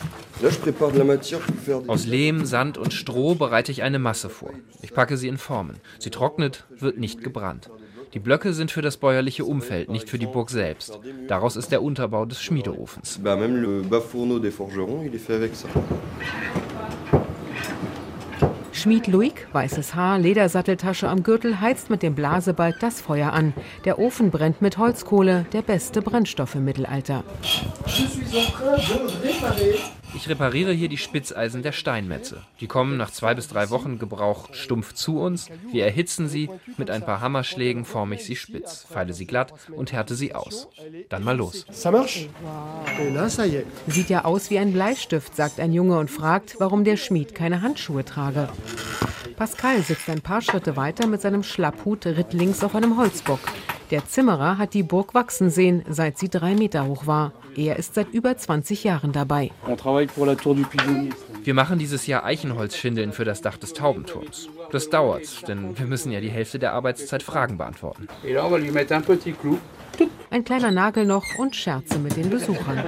Aus 1.86 2.06
Lehm, 2.06 2.44
Sand 2.44 2.78
und 2.78 2.92
Stroh 2.92 3.36
bereite 3.36 3.70
ich 3.70 3.82
eine 3.82 4.00
Masse 4.00 4.28
vor. 4.28 4.50
Ich 4.82 4.92
packe 4.92 5.16
sie 5.16 5.28
in 5.28 5.38
Formen. 5.38 5.76
Sie 6.00 6.10
trocknet, 6.10 6.64
wird 6.78 6.98
nicht 6.98 7.22
gebrannt. 7.22 7.70
Die 8.12 8.18
Blöcke 8.18 8.52
sind 8.52 8.70
für 8.70 8.82
das 8.82 8.96
bäuerliche 8.96 9.44
Umfeld, 9.44 9.88
nicht 9.88 10.10
für 10.10 10.18
die 10.18 10.26
Burg 10.26 10.50
selbst. 10.50 10.98
Daraus 11.28 11.56
ist 11.56 11.70
der 11.72 11.82
Unterbau 11.82 12.26
des 12.26 12.42
Schmiedeofens. 12.42 13.20
Schmied 18.82 19.06
Luig, 19.06 19.46
weißes 19.52 19.94
Haar, 19.94 20.18
Ledersatteltasche 20.18 21.08
am 21.08 21.22
Gürtel, 21.22 21.60
heizt 21.60 21.88
mit 21.88 22.02
dem 22.02 22.16
Blasebalg 22.16 22.80
das 22.80 23.00
Feuer 23.00 23.32
an. 23.32 23.54
Der 23.84 24.00
Ofen 24.00 24.32
brennt 24.32 24.60
mit 24.60 24.76
Holzkohle, 24.76 25.46
der 25.52 25.62
beste 25.62 26.02
Brennstoff 26.02 26.56
im 26.56 26.64
Mittelalter. 26.64 27.22
Ich 30.14 30.28
repariere 30.28 30.72
hier 30.72 30.88
die 30.88 30.98
Spitzeisen 30.98 31.62
der 31.62 31.72
Steinmetze. 31.72 32.42
Die 32.60 32.66
kommen 32.66 32.96
nach 32.96 33.10
zwei 33.10 33.34
bis 33.34 33.48
drei 33.48 33.70
Wochen 33.70 33.98
Gebrauch 33.98 34.52
stumpf 34.52 34.92
zu 34.92 35.18
uns. 35.18 35.48
Wir 35.70 35.84
erhitzen 35.84 36.28
sie. 36.28 36.50
Mit 36.76 36.90
ein 36.90 37.04
paar 37.04 37.20
Hammerschlägen 37.20 37.84
forme 37.84 38.16
ich 38.16 38.24
sie 38.24 38.36
spitz, 38.36 38.86
feile 38.88 39.14
sie 39.14 39.26
glatt 39.26 39.54
und 39.74 39.92
härte 39.92 40.14
sie 40.14 40.34
aus. 40.34 40.68
Dann 41.08 41.24
mal 41.24 41.36
los. 41.36 41.66
Sieht 43.86 44.10
ja 44.10 44.24
aus 44.24 44.50
wie 44.50 44.58
ein 44.58 44.72
Bleistift, 44.72 45.34
sagt 45.34 45.60
ein 45.60 45.72
Junge 45.72 45.98
und 45.98 46.10
fragt, 46.10 46.56
warum 46.58 46.84
der 46.84 46.96
Schmied 46.96 47.34
keine 47.34 47.62
Handschuhe 47.62 48.04
trage. 48.04 48.48
Pascal 49.36 49.82
sitzt 49.82 50.08
ein 50.08 50.20
paar 50.20 50.42
Schritte 50.42 50.76
weiter 50.76 51.06
mit 51.06 51.22
seinem 51.22 51.42
Schlapphut 51.42 52.06
rittlings 52.06 52.62
auf 52.62 52.74
einem 52.74 52.98
Holzbock. 52.98 53.40
Der 53.90 54.06
Zimmerer 54.06 54.58
hat 54.58 54.74
die 54.74 54.82
Burg 54.82 55.14
wachsen 55.14 55.50
sehen, 55.50 55.82
seit 55.88 56.18
sie 56.18 56.28
drei 56.28 56.54
Meter 56.54 56.86
hoch 56.86 57.06
war. 57.06 57.32
Er 57.56 57.76
ist 57.76 57.94
seit 57.94 58.08
über 58.12 58.36
20 58.36 58.84
Jahren 58.84 59.12
dabei. 59.12 59.50
Wir 61.44 61.54
machen 61.54 61.78
dieses 61.78 62.06
Jahr 62.06 62.24
Eichenholzschindeln 62.24 63.12
für 63.12 63.24
das 63.24 63.42
Dach 63.42 63.56
des 63.56 63.72
Taubenturms. 63.72 64.48
Das 64.70 64.90
dauert, 64.90 65.48
denn 65.48 65.78
wir 65.78 65.86
müssen 65.86 66.12
ja 66.12 66.20
die 66.20 66.30
Hälfte 66.30 66.58
der 66.58 66.72
Arbeitszeit 66.72 67.22
Fragen 67.22 67.58
beantworten. 67.58 68.08
Ein 70.30 70.44
kleiner 70.44 70.70
Nagel 70.70 71.04
noch 71.04 71.24
und 71.38 71.54
Scherze 71.54 71.98
mit 71.98 72.16
den 72.16 72.30
Besuchern. 72.30 72.82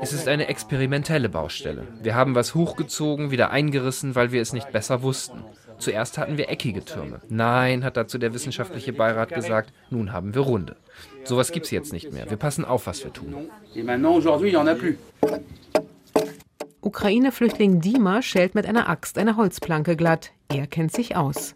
Es 0.00 0.12
ist 0.12 0.28
eine 0.28 0.48
experimentelle 0.48 1.28
Baustelle. 1.28 1.86
Wir 2.02 2.14
haben 2.14 2.34
was 2.34 2.54
hochgezogen, 2.54 3.30
wieder 3.30 3.50
eingerissen, 3.50 4.14
weil 4.14 4.32
wir 4.32 4.42
es 4.42 4.52
nicht 4.52 4.70
besser 4.70 5.02
wussten. 5.02 5.42
Zuerst 5.80 6.18
hatten 6.18 6.38
wir 6.38 6.48
eckige 6.50 6.84
Türme. 6.84 7.20
Nein, 7.28 7.84
hat 7.84 7.96
dazu 7.96 8.18
der 8.18 8.34
wissenschaftliche 8.34 8.92
Beirat 8.92 9.30
gesagt, 9.30 9.72
nun 9.90 10.12
haben 10.12 10.34
wir 10.34 10.42
runde. 10.42 10.76
Sowas 11.24 11.52
gibt's 11.52 11.70
jetzt 11.70 11.92
nicht 11.92 12.12
mehr. 12.12 12.28
Wir 12.30 12.36
passen 12.36 12.64
auf, 12.64 12.86
was 12.86 13.02
wir 13.02 13.12
tun. 13.12 13.50
Ukraine-Flüchtling 16.82 17.80
Dima 17.80 18.22
schält 18.22 18.54
mit 18.54 18.66
einer 18.66 18.88
Axt 18.88 19.18
eine 19.18 19.36
Holzplanke 19.36 19.96
glatt. 19.96 20.32
Er 20.52 20.66
kennt 20.66 20.92
sich 20.92 21.16
aus. 21.16 21.54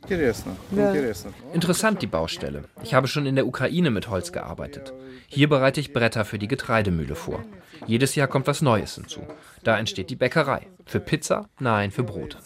Interessant 1.52 2.00
die 2.00 2.07
Baustelle. 2.07 2.64
Ich 2.83 2.94
habe 2.94 3.09
schon 3.09 3.26
in 3.26 3.35
der 3.35 3.46
Ukraine 3.46 3.90
mit 3.90 4.09
Holz 4.09 4.30
gearbeitet. 4.30 4.92
Hier 5.26 5.48
bereite 5.48 5.80
ich 5.80 5.92
Bretter 5.92 6.24
für 6.24 6.38
die 6.38 6.46
Getreidemühle 6.46 7.16
vor. 7.16 7.44
Jedes 7.87 8.14
Jahr 8.14 8.28
kommt 8.28 8.46
was 8.46 8.62
Neues 8.62 8.94
hinzu. 8.94 9.22
Da 9.64 9.76
entsteht 9.76 10.11
die 10.11 10.16
Bäckerei. 10.16 10.68
Für 10.87 11.00
Pizza? 11.00 11.48
Nein, 11.59 11.90
für 11.90 12.04
Brot. 12.04 12.37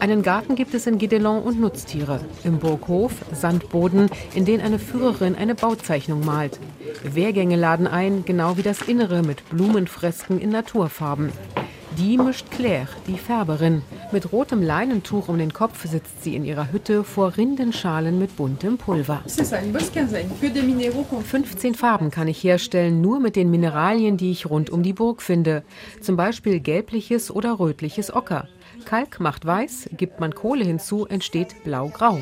Einen 0.00 0.22
Garten 0.22 0.54
gibt 0.54 0.74
es 0.74 0.86
in 0.86 0.98
Gidelon 0.98 1.42
und 1.42 1.60
Nutztiere. 1.60 2.20
Im 2.44 2.58
Burghof 2.58 3.12
Sandboden, 3.32 4.08
in 4.34 4.44
den 4.46 4.60
eine 4.60 4.78
Führerin 4.78 5.34
eine 5.34 5.54
Bauzeichnung 5.54 6.24
malt. 6.24 6.58
Wehrgänge 7.04 7.56
laden 7.56 7.86
ein, 7.86 8.24
genau 8.24 8.56
wie 8.56 8.62
das 8.62 8.80
Innere 8.82 9.22
mit 9.22 9.48
Blumenfresken 9.50 10.40
in 10.40 10.50
Naturfarben. 10.50 11.32
Die 11.98 12.16
mischt 12.16 12.52
Claire, 12.52 12.86
die 13.08 13.18
Färberin. 13.18 13.82
Mit 14.12 14.32
rotem 14.32 14.62
Leinentuch 14.62 15.28
um 15.28 15.36
den 15.36 15.52
Kopf 15.52 15.84
sitzt 15.84 16.22
sie 16.22 16.36
in 16.36 16.44
ihrer 16.44 16.70
Hütte 16.70 17.02
vor 17.02 17.36
Rindenschalen 17.36 18.20
mit 18.20 18.36
buntem 18.36 18.78
Pulver. 18.78 19.20
15 21.22 21.74
Farben 21.74 22.12
kann 22.12 22.28
ich 22.28 22.44
herstellen, 22.44 23.00
nur 23.00 23.18
mit 23.18 23.34
den 23.34 23.50
Mineralien, 23.50 24.16
die 24.16 24.30
ich 24.30 24.48
rund 24.48 24.70
um 24.70 24.84
die 24.84 24.92
Burg 24.92 25.22
finde. 25.22 25.64
Zum 26.00 26.16
Beispiel 26.16 26.60
gelbliches 26.60 27.32
oder 27.32 27.58
rötliches 27.58 28.14
Ocker. 28.14 28.46
Kalk 28.84 29.18
macht 29.18 29.44
weiß, 29.44 29.90
gibt 29.96 30.20
man 30.20 30.36
Kohle 30.36 30.64
hinzu, 30.64 31.04
entsteht 31.06 31.64
blau-grau. 31.64 32.20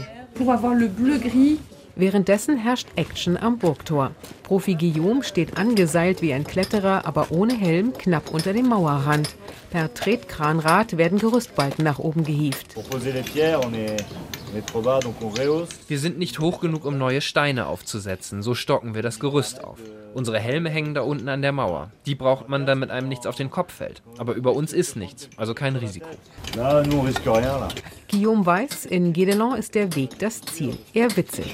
Währenddessen 1.99 2.59
herrscht 2.59 2.89
Action 2.97 3.39
am 3.39 3.57
Burgtor. 3.57 4.11
Profi 4.43 4.75
Guillaume 4.75 5.25
steht 5.25 5.57
angeseilt 5.57 6.21
wie 6.21 6.35
ein 6.35 6.45
Kletterer, 6.45 7.07
aber 7.07 7.29
ohne 7.31 7.57
Helm, 7.57 7.95
knapp 7.95 8.35
unter 8.35 8.53
dem 8.53 8.69
Mauerrand. 8.69 9.35
Per 9.71 9.95
Tretkranrad 9.95 10.99
werden 10.99 11.19
Gerüstbalken 11.19 11.85
nach 11.85 11.99
oben 11.99 12.23
gehievt. 12.23 12.77
Wir 15.89 15.99
sind 15.99 16.19
nicht 16.19 16.39
hoch 16.39 16.61
genug, 16.61 16.85
um 16.85 16.99
neue 16.99 17.21
Steine 17.21 17.67
aufzusetzen. 17.67 18.43
So 18.43 18.55
stocken 18.55 18.95
wir 18.95 19.03
das 19.03 19.19
Gerüst 19.19 19.63
auf. 19.63 19.79
Unsere 20.15 20.39
Helme 20.39 20.71
hängen 20.71 20.95
da 20.95 21.03
unten 21.03 21.29
an 21.29 21.43
der 21.43 21.53
Mauer. 21.53 21.91
Die 22.07 22.15
braucht 22.15 22.49
man, 22.49 22.65
damit 22.65 22.91
einem 22.91 23.09
nichts 23.09 23.27
auf 23.27 23.37
den 23.37 23.51
Kopf 23.51 23.75
fällt. 23.75 24.03
Aber 24.17 24.33
über 24.33 24.55
uns 24.55 24.73
ist 24.73 24.97
nichts, 24.97 25.29
also 25.37 25.53
kein 25.53 25.77
Risiko. 25.77 26.09
Guillaume 28.11 28.47
weiß, 28.47 28.87
in 28.87 29.13
Guédelon 29.13 29.57
ist 29.57 29.75
der 29.75 29.95
Weg 29.95 30.19
das 30.19 30.41
Ziel. 30.41 30.79
Er 30.95 31.15
witzelt. 31.17 31.53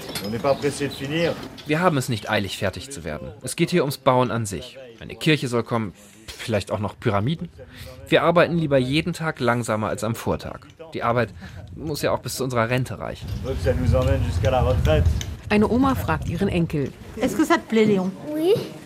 Wir 1.67 1.81
haben 1.81 1.97
es 1.97 2.09
nicht 2.09 2.31
eilig, 2.31 2.57
fertig 2.59 2.91
zu 2.91 3.03
werden. 3.03 3.33
Es 3.43 3.57
geht 3.57 3.71
hier 3.71 3.83
ums 3.83 3.99
Bauen 3.99 4.31
an 4.31 4.47
sich. 4.47 4.79
Eine 5.01 5.17
Kirche 5.17 5.49
soll 5.49 5.65
kommen, 5.65 5.93
vielleicht 6.29 6.71
auch 6.71 6.79
noch 6.79 6.99
Pyramiden. 7.01 7.49
Wir 8.09 8.23
arbeiten 8.23 8.57
lieber 8.57 8.79
jeden 8.79 9.13
Tag 9.13 9.41
langsamer 9.41 9.89
als 9.89 10.05
am 10.05 10.15
Vortag. 10.15 10.67
Die 10.95 11.03
Arbeit 11.03 11.31
muss 11.75 12.03
ja 12.03 12.13
auch 12.13 12.21
bis 12.21 12.37
zu 12.37 12.45
unserer 12.45 12.69
Rente 12.69 12.99
reichen. 12.99 13.27
Eine 15.53 15.69
Oma 15.69 15.95
fragt 15.95 16.31
ihren 16.31 16.49
Enkel. 16.49 16.91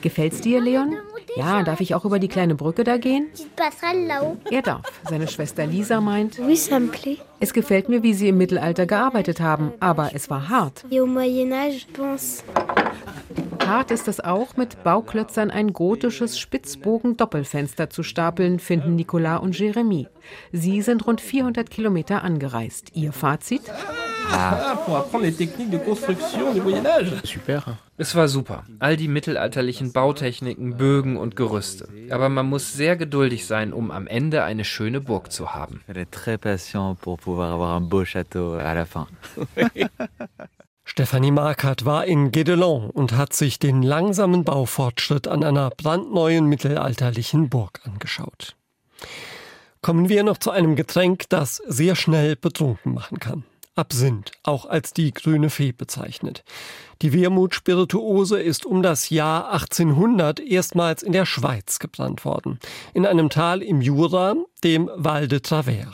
Gefällt's 0.00 0.40
dir, 0.40 0.60
Leon? 0.60 0.96
Ja, 1.36 1.62
darf 1.62 1.80
ich 1.80 1.94
auch 1.94 2.04
über 2.04 2.18
die 2.18 2.26
kleine 2.26 2.56
Brücke 2.56 2.82
da 2.82 2.96
gehen? 2.96 3.28
Er 4.50 4.62
darf. 4.62 4.82
Seine 5.08 5.28
Schwester 5.28 5.64
Lisa 5.64 6.00
meint, 6.00 6.40
es 7.38 7.52
gefällt 7.52 7.88
mir, 7.88 8.02
wie 8.02 8.14
sie 8.14 8.30
im 8.30 8.38
Mittelalter 8.38 8.84
gearbeitet 8.84 9.38
haben, 9.38 9.74
aber 9.78 10.10
es 10.12 10.28
war 10.28 10.48
hart. 10.48 10.84
Hart 13.64 13.90
ist 13.92 14.08
es 14.08 14.18
auch, 14.18 14.56
mit 14.56 14.82
Bauklötzern 14.82 15.52
ein 15.52 15.72
gotisches 15.72 16.36
Spitzbogen-Doppelfenster 16.36 17.90
zu 17.90 18.02
stapeln, 18.02 18.58
finden 18.58 18.96
Nicolas 18.96 19.40
und 19.40 19.56
Jeremy. 19.56 20.08
Sie 20.50 20.82
sind 20.82 21.06
rund 21.06 21.20
400 21.20 21.70
Kilometer 21.70 22.24
angereist. 22.24 22.90
Ihr 22.94 23.12
Fazit? 23.12 23.62
Super. 27.24 27.78
Es 27.96 28.14
war 28.14 28.28
super. 28.28 28.64
All 28.78 28.96
die 28.96 29.08
mittelalterlichen 29.08 29.92
Bautechniken, 29.92 30.76
Bögen 30.76 31.16
und 31.16 31.36
Gerüste. 31.36 31.88
Aber 32.10 32.28
man 32.28 32.46
muss 32.46 32.72
sehr 32.72 32.96
geduldig 32.96 33.46
sein, 33.46 33.72
um 33.72 33.90
am 33.90 34.06
Ende 34.06 34.44
eine 34.44 34.64
schöne 34.64 35.00
Burg 35.00 35.32
zu 35.32 35.54
haben. 35.54 35.82
Stefanie 40.84 41.32
Markert 41.32 41.84
war 41.84 42.04
in 42.04 42.30
Guédelon 42.30 42.90
und 42.90 43.16
hat 43.16 43.32
sich 43.32 43.58
den 43.58 43.82
langsamen 43.82 44.44
Baufortschritt 44.44 45.26
an 45.26 45.42
einer 45.42 45.70
brandneuen 45.70 46.46
mittelalterlichen 46.46 47.48
Burg 47.48 47.80
angeschaut. 47.84 48.54
Kommen 49.82 50.08
wir 50.08 50.22
noch 50.22 50.38
zu 50.38 50.50
einem 50.50 50.76
Getränk, 50.76 51.28
das 51.28 51.56
sehr 51.66 51.96
schnell 51.96 52.36
betrunken 52.36 52.94
machen 52.94 53.18
kann. 53.18 53.44
Absinth, 53.76 54.32
auch 54.42 54.64
als 54.64 54.92
die 54.94 55.12
grüne 55.12 55.50
Fee 55.50 55.72
bezeichnet. 55.72 56.44
Die 57.02 57.12
Wermut-Spirituose 57.12 58.40
ist 58.40 58.64
um 58.64 58.82
das 58.82 59.10
Jahr 59.10 59.52
1800 59.52 60.40
erstmals 60.40 61.02
in 61.02 61.12
der 61.12 61.26
Schweiz 61.26 61.78
gebrannt 61.78 62.24
worden. 62.24 62.58
In 62.94 63.04
einem 63.04 63.28
Tal 63.28 63.62
im 63.62 63.82
Jura, 63.82 64.34
dem 64.64 64.90
Val 64.94 65.28
de 65.28 65.40
Travers. 65.40 65.92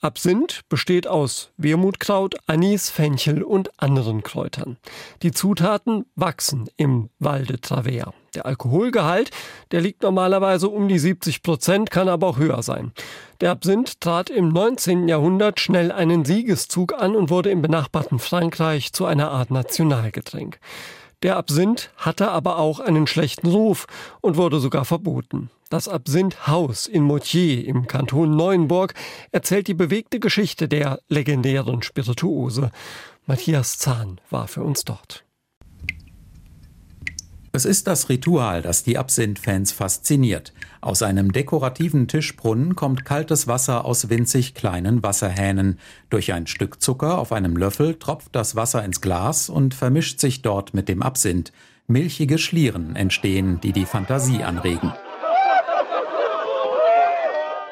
Absinth 0.00 0.62
besteht 0.70 1.06
aus 1.06 1.50
Wermutkraut, 1.58 2.36
Anis, 2.46 2.88
Fenchel 2.88 3.42
und 3.42 3.70
anderen 3.80 4.22
Kräutern. 4.22 4.78
Die 5.22 5.32
Zutaten 5.32 6.06
wachsen 6.14 6.70
im 6.78 7.10
Val 7.18 7.44
de 7.44 7.58
Travers. 7.58 8.14
Der 8.34 8.46
Alkoholgehalt, 8.46 9.30
der 9.70 9.80
liegt 9.80 10.02
normalerweise 10.02 10.68
um 10.68 10.88
die 10.88 10.98
70 10.98 11.42
Prozent, 11.42 11.90
kann 11.90 12.08
aber 12.08 12.26
auch 12.26 12.38
höher 12.38 12.62
sein. 12.62 12.92
Der 13.40 13.50
Absinth 13.50 14.00
trat 14.00 14.30
im 14.30 14.48
19. 14.48 15.08
Jahrhundert 15.08 15.60
schnell 15.60 15.92
einen 15.92 16.24
Siegeszug 16.24 16.92
an 16.92 17.16
und 17.16 17.30
wurde 17.30 17.50
im 17.50 17.62
benachbarten 17.62 18.18
Frankreich 18.18 18.92
zu 18.92 19.06
einer 19.06 19.30
Art 19.30 19.50
Nationalgetränk. 19.50 20.58
Der 21.22 21.36
Absinth 21.36 21.90
hatte 21.96 22.30
aber 22.30 22.58
auch 22.58 22.78
einen 22.78 23.08
schlechten 23.08 23.48
Ruf 23.48 23.86
und 24.20 24.36
wurde 24.36 24.60
sogar 24.60 24.84
verboten. 24.84 25.50
Das 25.68 25.88
Absinth-Haus 25.88 26.86
in 26.86 27.02
Moutier 27.02 27.66
im 27.66 27.88
Kanton 27.88 28.36
Neuenburg 28.36 28.94
erzählt 29.32 29.66
die 29.66 29.74
bewegte 29.74 30.20
Geschichte 30.20 30.68
der 30.68 31.00
legendären 31.08 31.82
Spirituose. 31.82 32.70
Matthias 33.26 33.78
Zahn 33.78 34.20
war 34.30 34.48
für 34.48 34.62
uns 34.62 34.84
dort. 34.84 35.24
Es 37.58 37.64
ist 37.64 37.88
das 37.88 38.08
Ritual, 38.08 38.62
das 38.62 38.84
die 38.84 38.98
Absinth-Fans 38.98 39.72
fasziniert. 39.72 40.52
Aus 40.80 41.02
einem 41.02 41.32
dekorativen 41.32 42.06
Tischbrunnen 42.06 42.76
kommt 42.76 43.04
kaltes 43.04 43.48
Wasser 43.48 43.84
aus 43.84 44.08
winzig 44.08 44.54
kleinen 44.54 45.02
Wasserhähnen. 45.02 45.80
Durch 46.08 46.32
ein 46.32 46.46
Stück 46.46 46.80
Zucker 46.80 47.18
auf 47.18 47.32
einem 47.32 47.56
Löffel 47.56 47.96
tropft 47.96 48.36
das 48.36 48.54
Wasser 48.54 48.84
ins 48.84 49.00
Glas 49.00 49.48
und 49.48 49.74
vermischt 49.74 50.20
sich 50.20 50.42
dort 50.42 50.72
mit 50.72 50.88
dem 50.88 51.02
Absinth. 51.02 51.50
Milchige 51.88 52.38
Schlieren 52.38 52.94
entstehen, 52.94 53.60
die 53.60 53.72
die 53.72 53.86
Fantasie 53.86 54.44
anregen. 54.44 54.92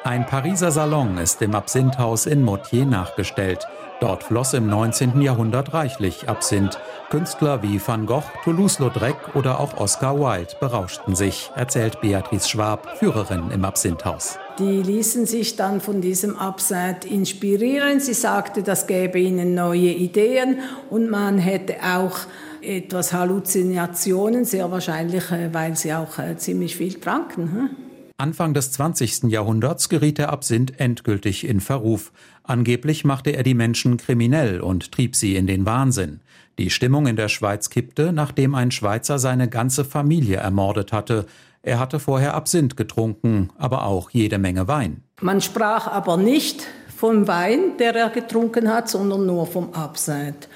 Ein 0.07 0.25
Pariser 0.25 0.71
Salon 0.71 1.17
ist 1.17 1.41
im 1.41 1.53
Absinthhaus 1.53 2.27
in 2.27 2.41
Motier 2.41 2.85
nachgestellt. 2.85 3.67
Dort 3.99 4.23
floss 4.23 4.53
im 4.53 4.65
19. 4.67 5.21
Jahrhundert 5.21 5.73
reichlich 5.73 6.29
Absinth. 6.29 6.79
Künstler 7.09 7.61
wie 7.61 7.81
Van 7.85 8.05
Gogh, 8.05 8.23
Toulouse-Lautrec 8.45 9.35
oder 9.35 9.59
auch 9.59 9.75
Oscar 9.75 10.17
Wilde 10.17 10.55
berauschten 10.61 11.13
sich, 11.13 11.51
erzählt 11.57 11.99
Beatrice 11.99 12.47
Schwab, 12.47 12.87
Führerin 12.99 13.51
im 13.51 13.65
Absinthhaus. 13.65 14.39
Die 14.59 14.81
ließen 14.81 15.25
sich 15.25 15.57
dann 15.57 15.81
von 15.81 15.99
diesem 15.99 16.37
Absinth 16.37 17.03
inspirieren. 17.03 17.99
Sie 17.99 18.13
sagte, 18.13 18.63
das 18.63 18.87
gäbe 18.87 19.19
ihnen 19.19 19.55
neue 19.55 19.91
Ideen 19.91 20.59
und 20.89 21.09
man 21.09 21.37
hätte 21.37 21.75
auch 21.83 22.19
etwas 22.61 23.11
Halluzinationen, 23.11 24.45
sehr 24.45 24.71
wahrscheinlich, 24.71 25.29
äh, 25.31 25.53
weil 25.53 25.75
sie 25.75 25.93
auch 25.93 26.17
äh, 26.17 26.37
ziemlich 26.37 26.77
viel 26.77 26.93
tranken. 26.93 27.86
Anfang 28.19 28.55
des 28.55 28.71
20. 28.71 29.25
Jahrhunderts 29.25 29.89
geriet 29.89 30.17
der 30.17 30.31
Absinth 30.31 30.79
endgültig 30.79 31.47
in 31.47 31.61
Verruf. 31.61 32.11
Angeblich 32.41 33.05
machte 33.05 33.29
er 33.29 33.43
die 33.43 33.53
Menschen 33.53 33.97
kriminell 33.97 34.59
und 34.59 34.91
trieb 34.91 35.15
sie 35.15 35.35
in 35.35 35.45
den 35.45 35.67
Wahnsinn. 35.67 36.21
Die 36.57 36.71
Stimmung 36.71 37.05
in 37.05 37.15
der 37.15 37.27
Schweiz 37.27 37.69
kippte, 37.69 38.11
nachdem 38.11 38.55
ein 38.55 38.71
Schweizer 38.71 39.19
seine 39.19 39.47
ganze 39.47 39.85
Familie 39.85 40.37
ermordet 40.37 40.93
hatte. 40.93 41.27
Er 41.61 41.77
hatte 41.77 41.99
vorher 41.99 42.33
Absinth 42.33 42.75
getrunken, 42.75 43.51
aber 43.59 43.85
auch 43.85 44.09
jede 44.09 44.39
Menge 44.39 44.67
Wein. 44.67 45.03
Man 45.21 45.39
sprach 45.39 45.85
aber 45.85 46.17
nicht 46.17 46.65
vom 46.95 47.27
Wein, 47.27 47.77
der 47.77 47.95
er 47.95 48.09
getrunken 48.09 48.73
hat, 48.73 48.89
sondern 48.89 49.27
nur 49.27 49.45
vom 49.45 49.73
Absinth. 49.73 50.49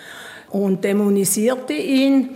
Und 0.50 0.84
dämonisierte 0.84 1.74
ihn. 1.74 2.30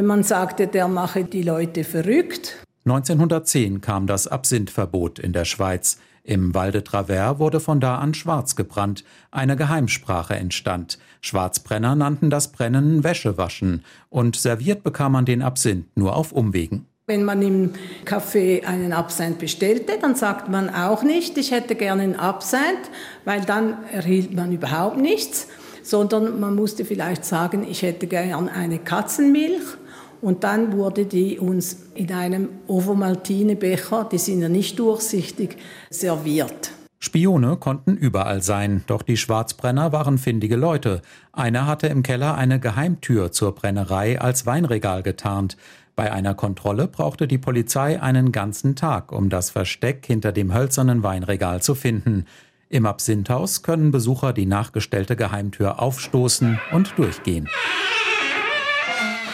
Man 0.00 0.22
sagte, 0.22 0.68
der 0.68 0.86
mache 0.86 1.24
die 1.24 1.42
Leute 1.42 1.82
verrückt. 1.82 2.58
1910 2.90 3.82
kam 3.82 4.06
das 4.06 4.26
Absinthverbot 4.26 5.18
in 5.18 5.34
der 5.34 5.44
Schweiz. 5.44 5.98
Im 6.24 6.54
Val 6.54 6.72
de 6.72 6.80
Travers 6.80 7.38
wurde 7.38 7.60
von 7.60 7.80
da 7.80 7.98
an 7.98 8.14
schwarz 8.14 8.56
gebrannt. 8.56 9.04
Eine 9.30 9.56
Geheimsprache 9.56 10.34
entstand. 10.34 10.98
Schwarzbrenner 11.20 11.94
nannten 11.94 12.30
das 12.30 12.50
Brennen 12.50 13.04
Wäschewaschen. 13.04 13.84
Und 14.08 14.36
serviert 14.36 14.84
bekam 14.84 15.12
man 15.12 15.26
den 15.26 15.42
Absinth 15.42 15.84
nur 15.96 16.16
auf 16.16 16.32
Umwegen. 16.32 16.86
Wenn 17.06 17.24
man 17.24 17.42
im 17.42 17.72
Café 18.06 18.64
einen 18.64 18.94
Absinth 18.94 19.38
bestellte, 19.38 19.98
dann 20.00 20.14
sagt 20.14 20.48
man 20.48 20.70
auch 20.70 21.02
nicht, 21.02 21.36
ich 21.36 21.50
hätte 21.50 21.74
gerne 21.74 22.02
einen 22.02 22.16
Absinth, 22.16 22.90
weil 23.26 23.42
dann 23.42 23.84
erhielt 23.92 24.34
man 24.34 24.50
überhaupt 24.50 24.96
nichts, 24.96 25.48
sondern 25.82 26.40
man 26.40 26.54
musste 26.54 26.86
vielleicht 26.86 27.26
sagen, 27.26 27.66
ich 27.68 27.82
hätte 27.82 28.06
gerne 28.06 28.50
eine 28.50 28.78
Katzenmilch 28.78 29.76
und 30.20 30.44
dann 30.44 30.72
wurde 30.72 31.04
die 31.04 31.38
uns 31.38 31.84
in 31.94 32.12
einem 32.12 32.48
Ovomaltine-Becher, 32.66 34.08
die 34.10 34.18
sind 34.18 34.40
ja 34.40 34.48
nicht 34.48 34.78
durchsichtig, 34.78 35.56
serviert. 35.90 36.72
Spione 37.00 37.56
konnten 37.56 37.96
überall 37.96 38.42
sein, 38.42 38.82
doch 38.88 39.02
die 39.02 39.16
Schwarzbrenner 39.16 39.92
waren 39.92 40.18
findige 40.18 40.56
Leute. 40.56 41.00
Einer 41.32 41.66
hatte 41.66 41.86
im 41.86 42.02
Keller 42.02 42.34
eine 42.34 42.58
Geheimtür 42.58 43.30
zur 43.30 43.54
Brennerei 43.54 44.20
als 44.20 44.46
Weinregal 44.46 45.04
getarnt. 45.04 45.56
Bei 45.94 46.12
einer 46.12 46.34
Kontrolle 46.34 46.88
brauchte 46.88 47.28
die 47.28 47.38
Polizei 47.38 48.02
einen 48.02 48.32
ganzen 48.32 48.74
Tag, 48.74 49.12
um 49.12 49.30
das 49.30 49.50
Versteck 49.50 50.06
hinter 50.06 50.32
dem 50.32 50.52
hölzernen 50.52 51.04
Weinregal 51.04 51.62
zu 51.62 51.76
finden. 51.76 52.24
Im 52.68 52.84
Absinthhaus 52.84 53.62
können 53.62 53.92
Besucher 53.92 54.32
die 54.32 54.46
nachgestellte 54.46 55.16
Geheimtür 55.16 55.80
aufstoßen 55.80 56.60
und 56.72 56.98
durchgehen. 56.98 57.48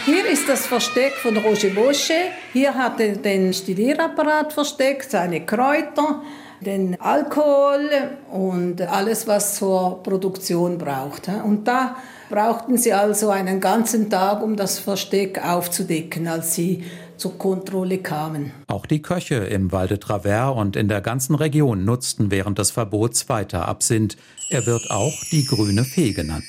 Hier 0.07 0.27
ist 0.31 0.47
das 0.51 0.67
Versteck 0.67 1.15
von 1.15 1.35
Roger 1.39 1.71
Bosche. 1.71 2.13
Hier 2.53 2.75
hat 2.75 3.01
er 3.01 3.17
den 3.17 3.55
Stilierapparat 3.55 4.53
versteckt, 4.53 5.11
seine 5.11 5.47
Kräuter, 5.47 6.23
den 6.61 7.01
Alkohol 7.01 7.89
und 8.31 8.83
alles, 8.83 9.27
was 9.27 9.55
zur 9.55 10.03
Produktion 10.03 10.77
braucht. 10.77 11.29
Und 11.29 11.67
da 11.67 11.97
brauchten 12.29 12.77
sie 12.77 12.93
also 12.93 13.31
einen 13.31 13.61
ganzen 13.61 14.11
Tag, 14.11 14.43
um 14.43 14.57
das 14.57 14.79
Versteck 14.79 15.43
aufzudecken, 15.43 16.29
als 16.29 16.55
sie 16.55 16.85
zur 17.17 17.39
Kontrolle 17.39 17.97
kamen. 17.97 18.53
Auch 18.67 18.85
die 18.85 19.01
Köche 19.01 19.37
im 19.37 19.73
Val 19.73 19.89
de 19.89 19.97
Travers 19.97 20.55
und 20.55 20.77
in 20.77 20.89
der 20.89 21.01
ganzen 21.01 21.35
Region 21.35 21.87
nutzten 21.87 22.31
während 22.31 22.59
des 22.59 22.73
Verbots 22.73 23.31
weiter 23.31 23.67
Absinth. 23.67 24.19
Er 24.51 24.67
wird 24.67 24.91
auch 24.91 25.15
die 25.33 25.47
grüne 25.47 25.85
Fee 25.85 26.13
genannt. 26.13 26.45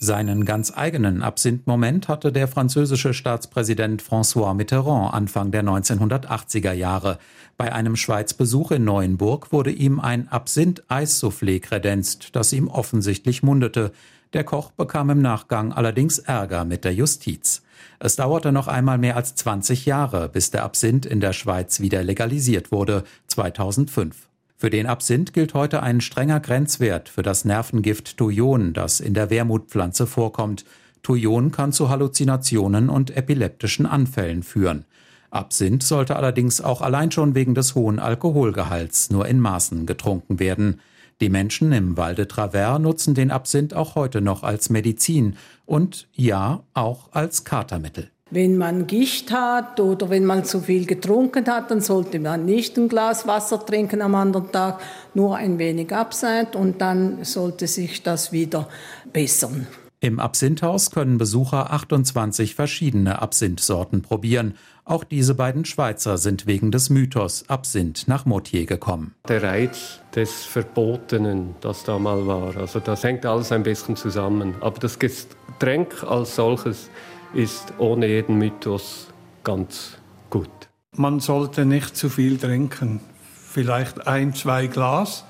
Seinen 0.00 0.44
ganz 0.44 0.72
eigenen 0.76 1.24
Absinth-Moment 1.24 2.06
hatte 2.06 2.30
der 2.30 2.46
französische 2.46 3.12
Staatspräsident 3.12 4.00
François 4.00 4.54
Mitterrand 4.54 5.12
Anfang 5.12 5.50
der 5.50 5.64
1980er 5.64 6.72
Jahre. 6.72 7.18
Bei 7.56 7.72
einem 7.72 7.96
Schweizbesuch 7.96 8.70
in 8.70 8.84
Neuenburg 8.84 9.50
wurde 9.50 9.72
ihm 9.72 9.98
ein 9.98 10.28
Absinth-Eissoufflé 10.28 11.58
kredenzt, 11.60 12.36
das 12.36 12.52
ihm 12.52 12.68
offensichtlich 12.68 13.42
mundete. 13.42 13.90
Der 14.34 14.44
Koch 14.44 14.70
bekam 14.70 15.10
im 15.10 15.20
Nachgang 15.20 15.72
allerdings 15.72 16.20
Ärger 16.20 16.64
mit 16.64 16.84
der 16.84 16.94
Justiz. 16.94 17.62
Es 17.98 18.14
dauerte 18.14 18.52
noch 18.52 18.68
einmal 18.68 18.98
mehr 18.98 19.16
als 19.16 19.34
20 19.34 19.84
Jahre, 19.84 20.28
bis 20.28 20.52
der 20.52 20.62
Absinth 20.62 21.06
in 21.06 21.18
der 21.18 21.32
Schweiz 21.32 21.80
wieder 21.80 22.04
legalisiert 22.04 22.70
wurde, 22.70 23.02
2005. 23.26 24.27
Für 24.60 24.70
den 24.70 24.86
Absinth 24.86 25.32
gilt 25.32 25.54
heute 25.54 25.84
ein 25.84 26.00
strenger 26.00 26.40
Grenzwert 26.40 27.08
für 27.08 27.22
das 27.22 27.44
Nervengift 27.44 28.16
Thujon, 28.16 28.72
das 28.72 28.98
in 28.98 29.14
der 29.14 29.30
Wermutpflanze 29.30 30.04
vorkommt. 30.08 30.64
Thujon 31.04 31.52
kann 31.52 31.72
zu 31.72 31.90
Halluzinationen 31.90 32.88
und 32.88 33.16
epileptischen 33.16 33.86
Anfällen 33.86 34.42
führen. 34.42 34.84
Absinth 35.30 35.84
sollte 35.84 36.16
allerdings 36.16 36.60
auch 36.60 36.82
allein 36.82 37.12
schon 37.12 37.36
wegen 37.36 37.54
des 37.54 37.76
hohen 37.76 38.00
Alkoholgehalts 38.00 39.10
nur 39.10 39.28
in 39.28 39.38
Maßen 39.38 39.86
getrunken 39.86 40.40
werden. 40.40 40.80
Die 41.20 41.28
Menschen 41.28 41.70
im 41.70 41.96
Val 41.96 42.16
de 42.16 42.26
Travers 42.26 42.80
nutzen 42.80 43.14
den 43.14 43.30
Absinth 43.30 43.74
auch 43.74 43.94
heute 43.94 44.20
noch 44.20 44.42
als 44.42 44.70
Medizin 44.70 45.36
und 45.66 46.08
ja, 46.14 46.64
auch 46.74 47.12
als 47.12 47.44
Katermittel. 47.44 48.10
Wenn 48.30 48.58
man 48.58 48.86
Gicht 48.86 49.32
hat 49.32 49.80
oder 49.80 50.10
wenn 50.10 50.26
man 50.26 50.44
zu 50.44 50.60
viel 50.60 50.84
getrunken 50.84 51.46
hat, 51.46 51.70
dann 51.70 51.80
sollte 51.80 52.20
man 52.20 52.44
nicht 52.44 52.76
ein 52.76 52.88
Glas 52.88 53.26
Wasser 53.26 53.64
trinken 53.64 54.02
am 54.02 54.14
anderen 54.14 54.52
Tag, 54.52 54.80
nur 55.14 55.36
ein 55.36 55.58
wenig 55.58 55.94
Absinth 55.94 56.54
und 56.54 56.80
dann 56.80 57.24
sollte 57.24 57.66
sich 57.66 58.02
das 58.02 58.30
wieder 58.30 58.68
bessern. 59.12 59.66
Im 60.00 60.20
Absinthhaus 60.20 60.90
können 60.92 61.18
Besucher 61.18 61.72
28 61.72 62.54
verschiedene 62.54 63.20
Absinthsorten 63.20 64.02
probieren. 64.02 64.54
Auch 64.84 65.02
diese 65.02 65.34
beiden 65.34 65.64
Schweizer 65.64 66.18
sind 66.18 66.46
wegen 66.46 66.70
des 66.70 66.88
Mythos 66.88 67.48
Absinth 67.48 68.06
nach 68.06 68.24
Motier 68.24 68.64
gekommen. 68.64 69.14
Der 69.28 69.42
Reiz 69.42 70.00
des 70.14 70.44
Verbotenen, 70.44 71.56
das 71.62 71.82
da 71.82 71.98
mal 71.98 72.26
war, 72.26 72.56
also 72.56 72.78
das 72.78 73.02
hängt 73.02 73.26
alles 73.26 73.50
ein 73.50 73.64
bisschen 73.64 73.96
zusammen. 73.96 74.54
Aber 74.60 74.78
das 74.78 74.98
Getränk 75.00 76.04
als 76.04 76.36
solches 76.36 76.90
ist 77.34 77.74
ohne 77.78 78.06
jeden 78.06 78.38
Mythos 78.38 79.08
ganz 79.44 79.98
gut. 80.30 80.50
Man 80.96 81.20
sollte 81.20 81.64
nicht 81.64 81.96
zu 81.96 82.08
viel 82.08 82.38
trinken, 82.38 83.00
vielleicht 83.48 84.06
ein, 84.06 84.34
zwei 84.34 84.66
Glas. 84.66 85.24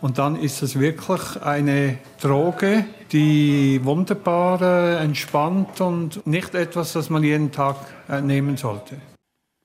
Und 0.00 0.18
dann 0.18 0.34
ist 0.34 0.62
es 0.62 0.80
wirklich 0.80 1.40
eine 1.42 1.98
Droge, 2.20 2.84
die 3.12 3.80
wunderbar 3.84 4.60
äh, 4.60 4.96
entspannt 4.96 5.80
und 5.80 6.26
nicht 6.26 6.56
etwas, 6.56 6.92
das 6.92 7.08
man 7.08 7.22
jeden 7.22 7.52
Tag 7.52 7.76
äh, 8.08 8.20
nehmen 8.20 8.56
sollte. 8.56 8.96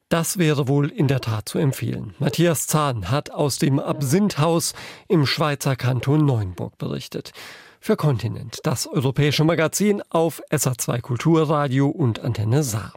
Das 0.10 0.38
wäre 0.38 0.68
wohl 0.68 0.90
in 0.90 1.08
der 1.08 1.22
Tat 1.22 1.50
zu 1.50 1.58
empfehlen. 1.58 2.14
Matthias 2.20 2.68
Zahn 2.68 3.10
hat 3.10 3.32
aus 3.32 3.58
dem 3.58 3.80
Absinthhaus 3.80 4.74
im 5.08 5.26
Schweizer 5.26 5.76
Kanton 5.76 6.24
Neuenburg 6.26 6.78
berichtet 6.78 7.34
für 7.88 7.96
Kontinent, 7.96 8.60
das 8.64 8.86
europäische 8.86 9.46
Magazin 9.46 10.04
auf 10.10 10.42
SA2 10.52 11.00
Kulturradio 11.00 11.88
und 11.88 12.20
Antenne 12.20 12.62
Saar. 12.62 12.92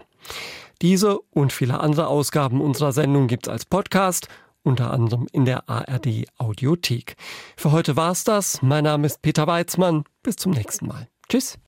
Diese 0.82 1.20
und 1.30 1.52
viele 1.52 1.78
andere 1.78 2.08
Ausgaben 2.08 2.60
unserer 2.60 2.90
Sendung 2.90 3.28
gibt's 3.28 3.48
als 3.48 3.64
Podcast, 3.64 4.26
unter 4.64 4.92
anderem 4.92 5.28
in 5.30 5.44
der 5.44 5.68
ARD 5.68 6.24
Audiothek. 6.38 7.14
Für 7.56 7.70
heute 7.70 7.94
war's 7.94 8.24
das. 8.24 8.62
Mein 8.62 8.82
Name 8.82 9.06
ist 9.06 9.22
Peter 9.22 9.46
Weizmann. 9.46 10.02
Bis 10.24 10.34
zum 10.34 10.50
nächsten 10.50 10.88
Mal. 10.88 11.06
Tschüss. 11.28 11.56